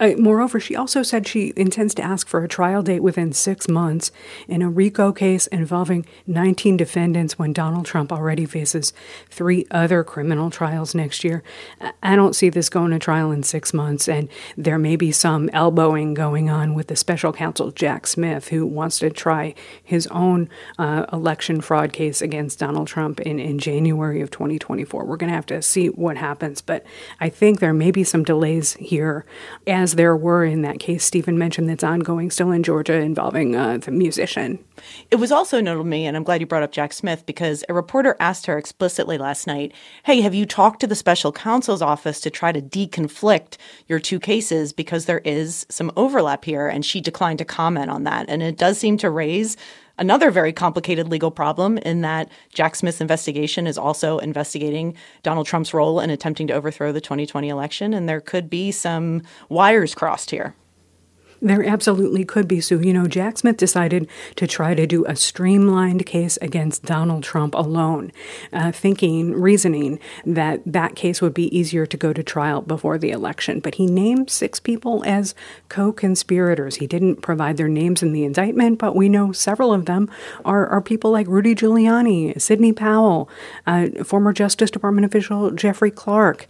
Moreover, 0.00 0.58
she 0.58 0.74
also 0.74 1.02
said 1.02 1.28
she 1.28 1.52
intends 1.54 1.92
to 1.96 2.02
ask 2.02 2.26
for 2.26 2.42
a 2.42 2.48
trial 2.48 2.82
date 2.82 3.00
within 3.00 3.34
six 3.34 3.68
months 3.68 4.10
in 4.48 4.62
a 4.62 4.70
RICO 4.70 5.12
case 5.12 5.48
involving 5.48 6.06
19 6.26 6.78
defendants 6.78 7.38
when 7.38 7.52
Donald 7.52 7.84
Trump 7.84 8.10
already 8.10 8.46
faces 8.46 8.94
three 9.28 9.66
other 9.70 10.02
criminal 10.02 10.48
trials 10.48 10.94
next 10.94 11.24
year. 11.24 11.42
I 12.02 12.16
don't 12.16 12.34
see 12.34 12.48
this 12.48 12.70
going 12.70 12.92
to 12.92 12.98
trial 12.98 13.30
in 13.30 13.42
six 13.42 13.74
months, 13.74 14.08
and 14.08 14.30
there 14.56 14.78
may 14.78 14.96
be 14.96 15.12
some 15.12 15.50
elbowing 15.52 16.14
going 16.14 16.48
on 16.48 16.72
with 16.72 16.86
the 16.86 16.96
special 16.96 17.34
counsel 17.34 17.70
Jack 17.70 18.06
Smith, 18.06 18.48
who 18.48 18.64
wants 18.64 19.00
to 19.00 19.10
try 19.10 19.54
his 19.84 20.06
own 20.06 20.48
uh, 20.78 21.04
election 21.12 21.60
fraud 21.60 21.92
case 21.92 22.22
against 22.22 22.60
Donald 22.60 22.88
Trump 22.88 23.20
in, 23.20 23.38
in 23.38 23.58
January 23.58 24.22
of 24.22 24.30
2024. 24.30 24.85
We're 24.92 25.16
going 25.16 25.30
to 25.30 25.34
have 25.34 25.46
to 25.46 25.62
see 25.62 25.88
what 25.88 26.16
happens, 26.16 26.60
but 26.60 26.84
I 27.20 27.28
think 27.28 27.60
there 27.60 27.72
may 27.72 27.90
be 27.90 28.04
some 28.04 28.24
delays 28.24 28.74
here, 28.74 29.24
as 29.66 29.94
there 29.94 30.16
were 30.16 30.44
in 30.44 30.62
that 30.62 30.78
case 30.78 31.04
Stephen 31.04 31.38
mentioned 31.38 31.68
that's 31.68 31.84
ongoing 31.84 32.30
still 32.30 32.50
in 32.50 32.62
Georgia 32.62 32.94
involving 32.94 33.56
uh, 33.56 33.78
the 33.78 33.90
musician. 33.90 34.58
It 35.10 35.16
was 35.16 35.32
also 35.32 35.60
notable 35.60 35.84
to 35.84 35.90
me, 35.90 36.06
and 36.06 36.16
I'm 36.16 36.24
glad 36.24 36.40
you 36.40 36.46
brought 36.46 36.62
up 36.62 36.72
Jack 36.72 36.92
Smith, 36.92 37.24
because 37.26 37.64
a 37.68 37.74
reporter 37.74 38.16
asked 38.20 38.46
her 38.46 38.58
explicitly 38.58 39.18
last 39.18 39.46
night, 39.46 39.72
Hey, 40.04 40.20
have 40.20 40.34
you 40.34 40.46
talked 40.46 40.80
to 40.80 40.86
the 40.86 40.94
special 40.94 41.32
counsel's 41.32 41.82
office 41.82 42.20
to 42.20 42.30
try 42.30 42.52
to 42.52 42.60
deconflict 42.60 43.56
your 43.88 43.98
two 43.98 44.20
cases? 44.20 44.72
Because 44.72 45.06
there 45.06 45.20
is 45.20 45.66
some 45.68 45.92
overlap 45.96 46.44
here. 46.44 46.68
And 46.68 46.84
she 46.84 47.00
declined 47.00 47.38
to 47.38 47.44
comment 47.44 47.90
on 47.90 48.04
that. 48.04 48.26
And 48.28 48.42
it 48.42 48.58
does 48.58 48.78
seem 48.78 48.96
to 48.98 49.10
raise 49.10 49.56
another 49.98 50.30
very 50.30 50.52
complicated 50.52 51.08
legal 51.08 51.30
problem 51.30 51.78
in 51.78 52.00
that 52.02 52.28
Jack 52.52 52.76
Smith's 52.76 53.00
investigation 53.00 53.66
is 53.66 53.78
also 53.78 54.18
investigating 54.18 54.96
Donald 55.22 55.46
Trump's 55.46 55.72
role 55.72 56.00
in 56.00 56.10
attempting 56.10 56.46
to 56.48 56.52
overthrow 56.52 56.92
the 56.92 57.00
2020 57.00 57.48
election. 57.48 57.94
And 57.94 58.08
there 58.08 58.20
could 58.20 58.50
be 58.50 58.70
some 58.70 59.22
wires 59.48 59.94
crossed 59.94 60.30
here. 60.30 60.54
There 61.42 61.64
absolutely 61.66 62.24
could 62.24 62.48
be, 62.48 62.60
Sue. 62.60 62.80
You 62.80 62.94
know, 62.94 63.06
Jack 63.06 63.38
Smith 63.38 63.58
decided 63.58 64.08
to 64.36 64.46
try 64.46 64.74
to 64.74 64.86
do 64.86 65.04
a 65.04 65.14
streamlined 65.14 66.06
case 66.06 66.38
against 66.38 66.84
Donald 66.84 67.22
Trump 67.22 67.54
alone, 67.54 68.10
uh, 68.52 68.72
thinking, 68.72 69.32
reasoning 69.32 69.98
that 70.24 70.62
that 70.64 70.96
case 70.96 71.20
would 71.20 71.34
be 71.34 71.56
easier 71.56 71.84
to 71.84 71.96
go 71.96 72.12
to 72.12 72.22
trial 72.22 72.62
before 72.62 72.96
the 72.96 73.10
election. 73.10 73.60
But 73.60 73.74
he 73.74 73.86
named 73.86 74.30
six 74.30 74.58
people 74.58 75.04
as 75.06 75.34
co 75.68 75.92
conspirators. 75.92 76.76
He 76.76 76.86
didn't 76.86 77.16
provide 77.22 77.58
their 77.58 77.68
names 77.68 78.02
in 78.02 78.12
the 78.12 78.24
indictment, 78.24 78.78
but 78.78 78.96
we 78.96 79.08
know 79.08 79.32
several 79.32 79.72
of 79.72 79.84
them 79.84 80.10
are, 80.44 80.66
are 80.66 80.80
people 80.80 81.10
like 81.10 81.26
Rudy 81.26 81.54
Giuliani, 81.54 82.40
Sidney 82.40 82.72
Powell, 82.72 83.28
uh, 83.66 83.88
former 84.04 84.32
Justice 84.32 84.70
Department 84.70 85.04
official 85.04 85.50
Jeffrey 85.50 85.90
Clark, 85.90 86.46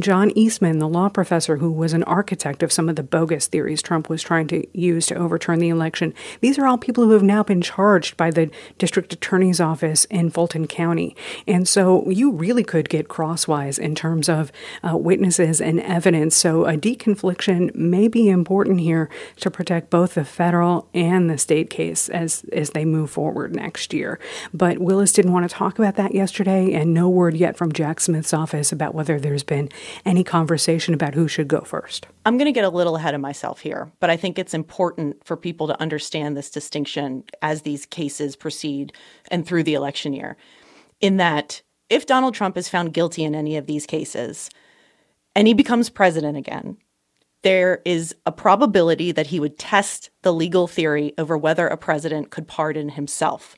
John 0.00 0.30
Eastman, 0.34 0.78
the 0.78 0.88
law 0.88 1.08
professor 1.08 1.58
who 1.58 1.70
was 1.70 1.92
an 1.92 2.02
architect 2.04 2.62
of 2.62 2.72
some 2.72 2.88
of 2.88 2.96
the 2.96 3.02
bogus 3.02 3.46
theories 3.46 3.82
Trump 3.82 4.08
was 4.08 4.22
trying 4.22 4.46
to 4.46 4.66
use 4.78 5.06
to 5.06 5.14
overturn 5.14 5.58
the 5.58 5.68
election, 5.68 6.14
these 6.40 6.58
are 6.58 6.66
all 6.66 6.78
people 6.78 7.04
who 7.04 7.10
have 7.10 7.22
now 7.22 7.42
been 7.42 7.60
charged 7.60 8.16
by 8.16 8.30
the 8.30 8.50
district 8.78 9.12
attorney's 9.12 9.60
office 9.60 10.04
in 10.06 10.30
Fulton 10.30 10.66
County. 10.66 11.14
And 11.46 11.68
so 11.68 12.08
you 12.08 12.30
really 12.32 12.64
could 12.64 12.88
get 12.88 13.08
crosswise 13.08 13.78
in 13.78 13.94
terms 13.94 14.28
of 14.28 14.50
uh, 14.82 14.96
witnesses 14.96 15.60
and 15.60 15.80
evidence. 15.80 16.36
So 16.36 16.64
a 16.64 16.76
deconfliction 16.76 17.74
may 17.74 18.08
be 18.08 18.30
important 18.30 18.80
here 18.80 19.10
to 19.40 19.50
protect 19.50 19.90
both 19.90 20.14
the 20.14 20.24
federal 20.24 20.88
and 20.94 21.28
the 21.28 21.38
state 21.38 21.68
case 21.68 22.08
as, 22.08 22.44
as 22.52 22.70
they 22.70 22.84
move 22.84 23.10
forward 23.10 23.54
next 23.54 23.92
year. 23.92 24.18
But 24.54 24.78
Willis 24.78 25.12
didn't 25.12 25.32
want 25.32 25.48
to 25.48 25.54
talk 25.54 25.78
about 25.78 25.96
that 25.96 26.14
yesterday, 26.14 26.72
and 26.72 26.94
no 26.94 27.08
word 27.08 27.34
yet 27.34 27.56
from 27.56 27.72
Jack 27.72 28.00
Smith's 28.00 28.32
office 28.32 28.72
about 28.72 28.94
whether 28.94 29.20
there's 29.20 29.42
been 29.42 29.68
any 30.04 30.24
conversation 30.24 30.94
about 30.94 31.14
who 31.14 31.28
should 31.28 31.48
go 31.48 31.60
first. 31.60 32.06
I'm 32.24 32.38
going 32.38 32.46
to 32.46 32.52
get 32.52 32.64
a 32.64 32.70
little 32.70 32.96
ahead 32.96 33.14
of 33.14 33.20
myself 33.20 33.60
here, 33.60 33.90
but 34.00 34.10
I 34.10 34.16
think 34.16 34.38
it's 34.38 34.54
important 34.54 35.24
for 35.24 35.36
people 35.36 35.66
to 35.68 35.80
understand 35.80 36.36
this 36.36 36.50
distinction 36.50 37.24
as 37.40 37.62
these 37.62 37.86
cases 37.86 38.36
proceed 38.36 38.92
and 39.30 39.46
through 39.46 39.64
the 39.64 39.74
election 39.74 40.12
year. 40.12 40.36
In 41.00 41.16
that, 41.16 41.62
if 41.88 42.06
Donald 42.06 42.34
Trump 42.34 42.56
is 42.56 42.68
found 42.68 42.94
guilty 42.94 43.24
in 43.24 43.34
any 43.34 43.56
of 43.56 43.66
these 43.66 43.86
cases 43.86 44.50
and 45.34 45.46
he 45.46 45.54
becomes 45.54 45.90
president 45.90 46.36
again, 46.36 46.76
there 47.42 47.82
is 47.84 48.14
a 48.24 48.32
probability 48.32 49.12
that 49.12 49.26
he 49.26 49.40
would 49.40 49.58
test 49.58 50.10
the 50.22 50.32
legal 50.32 50.66
theory 50.66 51.12
over 51.18 51.36
whether 51.36 51.66
a 51.66 51.76
president 51.76 52.30
could 52.30 52.46
pardon 52.46 52.90
himself. 52.90 53.56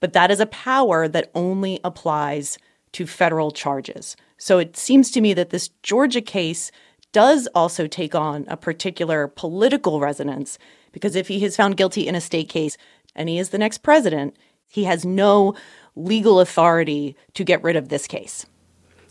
But 0.00 0.14
that 0.14 0.30
is 0.30 0.40
a 0.40 0.46
power 0.46 1.06
that 1.06 1.30
only 1.34 1.78
applies 1.84 2.58
to 2.92 3.06
federal 3.06 3.50
charges. 3.50 4.16
So 4.38 4.58
it 4.58 4.76
seems 4.76 5.10
to 5.12 5.20
me 5.20 5.34
that 5.34 5.50
this 5.50 5.70
Georgia 5.82 6.20
case 6.20 6.70
does 7.12 7.48
also 7.54 7.86
take 7.86 8.14
on 8.14 8.44
a 8.48 8.56
particular 8.56 9.28
political 9.28 10.00
resonance 10.00 10.58
because 10.92 11.16
if 11.16 11.28
he 11.28 11.44
is 11.44 11.56
found 11.56 11.76
guilty 11.76 12.06
in 12.06 12.14
a 12.14 12.20
state 12.20 12.48
case 12.48 12.76
and 13.14 13.28
he 13.28 13.38
is 13.38 13.50
the 13.50 13.58
next 13.58 13.78
president, 13.78 14.36
he 14.68 14.84
has 14.84 15.04
no 15.04 15.54
legal 15.96 16.40
authority 16.40 17.16
to 17.34 17.44
get 17.44 17.62
rid 17.62 17.76
of 17.76 17.88
this 17.88 18.06
case 18.06 18.46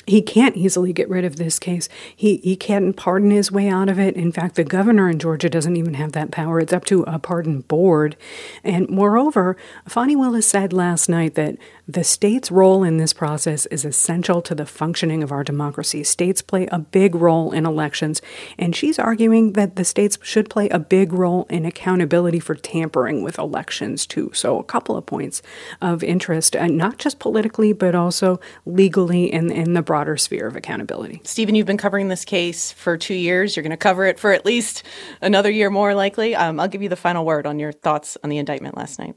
he 0.09 0.21
can't 0.21 0.57
easily 0.57 0.91
get 0.91 1.09
rid 1.09 1.23
of 1.23 1.35
this 1.35 1.59
case. 1.59 1.87
He 2.15 2.37
he 2.37 2.55
can't 2.55 2.95
pardon 2.95 3.31
his 3.31 3.51
way 3.51 3.69
out 3.69 3.89
of 3.89 3.99
it. 3.99 4.15
In 4.15 4.31
fact, 4.31 4.55
the 4.55 4.63
governor 4.63 5.09
in 5.09 5.19
Georgia 5.19 5.49
doesn't 5.49 5.77
even 5.77 5.93
have 5.93 6.13
that 6.13 6.31
power. 6.31 6.59
It's 6.59 6.73
up 6.73 6.85
to 6.85 7.03
a 7.03 7.19
pardon 7.19 7.61
board. 7.61 8.15
And 8.63 8.89
moreover, 8.89 9.55
Fani 9.87 10.15
Willis 10.15 10.47
said 10.47 10.73
last 10.73 11.09
night 11.09 11.35
that 11.35 11.57
the 11.87 12.03
state's 12.03 12.51
role 12.51 12.83
in 12.83 12.97
this 12.97 13.13
process 13.13 13.65
is 13.67 13.83
essential 13.83 14.43
to 14.43 14.53
the 14.53 14.65
functioning 14.65 15.23
of 15.23 15.31
our 15.31 15.43
democracy. 15.43 16.03
States 16.03 16.41
play 16.41 16.67
a 16.67 16.77
big 16.77 17.15
role 17.15 17.51
in 17.51 17.65
elections, 17.65 18.21
and 18.59 18.75
she's 18.75 18.99
arguing 18.99 19.53
that 19.53 19.75
the 19.75 19.83
states 19.83 20.19
should 20.21 20.51
play 20.51 20.69
a 20.69 20.77
big 20.77 21.13
role 21.13 21.47
in 21.49 21.65
accountability 21.65 22.39
for 22.39 22.53
tampering 22.53 23.23
with 23.23 23.39
elections 23.39 24.05
too. 24.05 24.31
So 24.35 24.59
a 24.59 24.63
couple 24.63 24.95
of 24.97 25.07
points 25.07 25.41
of 25.81 26.03
interest, 26.03 26.55
and 26.55 26.77
not 26.77 26.99
just 26.99 27.17
politically, 27.17 27.73
but 27.73 27.95
also 27.95 28.39
legally 28.65 29.31
in 29.31 29.51
in 29.51 29.73
the 29.73 29.81
broad 29.81 29.98
broader 29.99 30.15
sphere 30.15 30.47
of 30.47 30.55
accountability. 30.55 31.19
Stephen, 31.25 31.55
you've 31.55 31.67
been 31.67 31.75
covering 31.75 32.07
this 32.07 32.23
case 32.23 32.71
for 32.71 32.97
two 32.97 33.13
years. 33.13 33.57
You're 33.57 33.63
going 33.63 33.71
to 33.71 33.75
cover 33.75 34.05
it 34.05 34.17
for 34.17 34.31
at 34.31 34.45
least 34.45 34.83
another 35.21 35.51
year 35.51 35.69
more, 35.69 35.93
likely. 35.93 36.33
Um, 36.35 36.57
I'll 36.57 36.69
give 36.69 36.81
you 36.81 36.87
the 36.87 36.95
final 36.95 37.25
word 37.25 37.45
on 37.45 37.59
your 37.59 37.73
thoughts 37.73 38.17
on 38.23 38.29
the 38.29 38.37
indictment 38.37 38.77
last 38.77 38.97
night. 38.97 39.13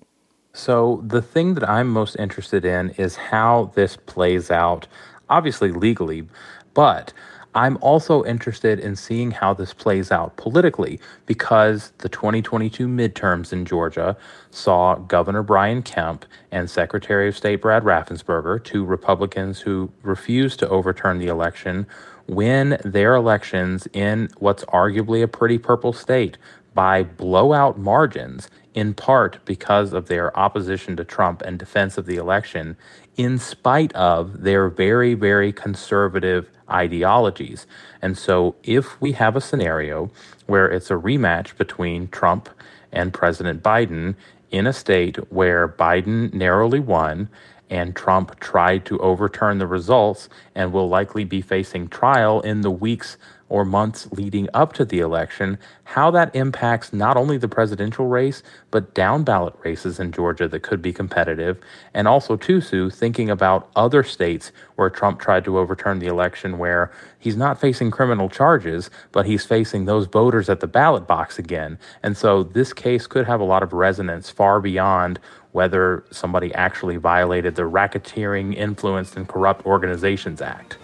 So, 0.54 1.00
the 1.06 1.22
thing 1.22 1.54
that 1.54 1.68
I'm 1.68 1.88
most 1.88 2.16
interested 2.16 2.64
in 2.64 2.90
is 2.98 3.14
how 3.14 3.70
this 3.76 3.96
plays 3.96 4.50
out, 4.50 4.88
obviously 5.30 5.70
legally, 5.70 6.26
but 6.74 7.12
I'm 7.54 7.76
also 7.82 8.24
interested 8.24 8.80
in 8.80 8.96
seeing 8.96 9.30
how 9.30 9.52
this 9.52 9.74
plays 9.74 10.10
out 10.10 10.36
politically 10.36 10.98
because 11.26 11.92
the 11.98 12.08
2022 12.08 12.88
midterms 12.88 13.52
in 13.52 13.66
Georgia 13.66 14.16
saw 14.50 14.94
Governor 14.94 15.42
Brian 15.42 15.82
Kemp 15.82 16.24
and 16.50 16.70
Secretary 16.70 17.28
of 17.28 17.36
State 17.36 17.56
Brad 17.60 17.82
Raffensperger, 17.82 18.62
two 18.62 18.84
Republicans 18.84 19.60
who 19.60 19.90
refused 20.02 20.60
to 20.60 20.68
overturn 20.70 21.18
the 21.18 21.26
election, 21.26 21.86
win 22.26 22.78
their 22.84 23.14
elections 23.14 23.86
in 23.92 24.30
what's 24.38 24.64
arguably 24.66 25.22
a 25.22 25.28
pretty 25.28 25.58
purple 25.58 25.92
state 25.92 26.38
by 26.74 27.02
blowout 27.02 27.78
margins, 27.78 28.48
in 28.74 28.94
part 28.94 29.38
because 29.44 29.92
of 29.92 30.08
their 30.08 30.36
opposition 30.38 30.96
to 30.96 31.04
Trump 31.04 31.42
and 31.42 31.58
defense 31.58 31.98
of 31.98 32.06
the 32.06 32.16
election, 32.16 32.76
in 33.16 33.38
spite 33.38 33.92
of 33.94 34.42
their 34.42 34.68
very, 34.68 35.14
very 35.14 35.52
conservative 35.52 36.48
ideologies. 36.70 37.66
And 38.00 38.16
so, 38.16 38.54
if 38.62 39.00
we 39.00 39.12
have 39.12 39.36
a 39.36 39.40
scenario 39.40 40.10
where 40.46 40.66
it's 40.66 40.90
a 40.90 40.94
rematch 40.94 41.56
between 41.56 42.08
Trump 42.08 42.48
and 42.90 43.12
President 43.12 43.62
Biden 43.62 44.14
in 44.50 44.66
a 44.66 44.72
state 44.72 45.16
where 45.32 45.68
Biden 45.68 46.32
narrowly 46.32 46.80
won 46.80 47.28
and 47.72 47.96
Trump 47.96 48.38
tried 48.38 48.84
to 48.84 48.98
overturn 48.98 49.56
the 49.56 49.66
results 49.66 50.28
and 50.54 50.72
will 50.72 50.90
likely 50.90 51.24
be 51.24 51.40
facing 51.40 51.88
trial 51.88 52.42
in 52.42 52.60
the 52.60 52.70
weeks 52.70 53.16
or 53.52 53.66
months 53.66 54.08
leading 54.12 54.48
up 54.54 54.72
to 54.72 54.82
the 54.82 54.98
election, 55.00 55.58
how 55.84 56.10
that 56.10 56.34
impacts 56.34 56.90
not 56.90 57.18
only 57.18 57.36
the 57.36 57.46
presidential 57.46 58.06
race, 58.06 58.42
but 58.70 58.94
down 58.94 59.22
ballot 59.24 59.54
races 59.62 60.00
in 60.00 60.10
Georgia 60.10 60.48
that 60.48 60.62
could 60.62 60.80
be 60.80 60.90
competitive. 60.90 61.58
And 61.92 62.08
also, 62.08 62.34
too, 62.36 62.62
Sue, 62.62 62.88
thinking 62.88 63.28
about 63.28 63.68
other 63.76 64.02
states 64.02 64.52
where 64.76 64.88
Trump 64.88 65.20
tried 65.20 65.44
to 65.44 65.58
overturn 65.58 65.98
the 65.98 66.06
election 66.06 66.56
where 66.56 66.90
he's 67.18 67.36
not 67.36 67.60
facing 67.60 67.90
criminal 67.90 68.30
charges, 68.30 68.88
but 69.12 69.26
he's 69.26 69.44
facing 69.44 69.84
those 69.84 70.06
voters 70.06 70.48
at 70.48 70.60
the 70.60 70.66
ballot 70.66 71.06
box 71.06 71.38
again. 71.38 71.78
And 72.02 72.16
so 72.16 72.44
this 72.44 72.72
case 72.72 73.06
could 73.06 73.26
have 73.26 73.40
a 73.40 73.44
lot 73.44 73.62
of 73.62 73.74
resonance 73.74 74.30
far 74.30 74.62
beyond 74.62 75.20
whether 75.50 76.04
somebody 76.10 76.54
actually 76.54 76.96
violated 76.96 77.56
the 77.56 77.68
Racketeering, 77.68 78.56
Influenced, 78.56 79.14
and 79.14 79.28
Corrupt 79.28 79.66
Organizations 79.66 80.40
Act. 80.40 80.78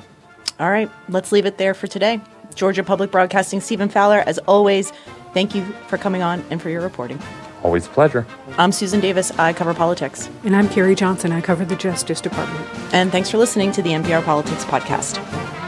All 0.60 0.68
right, 0.68 0.90
let's 1.08 1.32
leave 1.32 1.46
it 1.46 1.56
there 1.56 1.72
for 1.72 1.86
today. 1.86 2.20
Georgia 2.58 2.82
Public 2.82 3.12
Broadcasting, 3.12 3.60
Stephen 3.60 3.88
Fowler, 3.88 4.24
as 4.26 4.38
always, 4.40 4.90
thank 5.32 5.54
you 5.54 5.64
for 5.86 5.96
coming 5.96 6.22
on 6.22 6.44
and 6.50 6.60
for 6.60 6.70
your 6.70 6.80
reporting. 6.80 7.22
Always 7.62 7.86
a 7.86 7.90
pleasure. 7.90 8.26
I'm 8.56 8.72
Susan 8.72 8.98
Davis. 8.98 9.30
I 9.38 9.52
cover 9.52 9.74
politics. 9.74 10.28
And 10.42 10.56
I'm 10.56 10.68
Carrie 10.68 10.96
Johnson. 10.96 11.30
I 11.30 11.40
cover 11.40 11.64
the 11.64 11.76
Justice 11.76 12.20
Department. 12.20 12.68
And 12.92 13.12
thanks 13.12 13.30
for 13.30 13.38
listening 13.38 13.70
to 13.72 13.82
the 13.82 13.90
NPR 13.90 14.24
Politics 14.24 14.64
Podcast. 14.64 15.67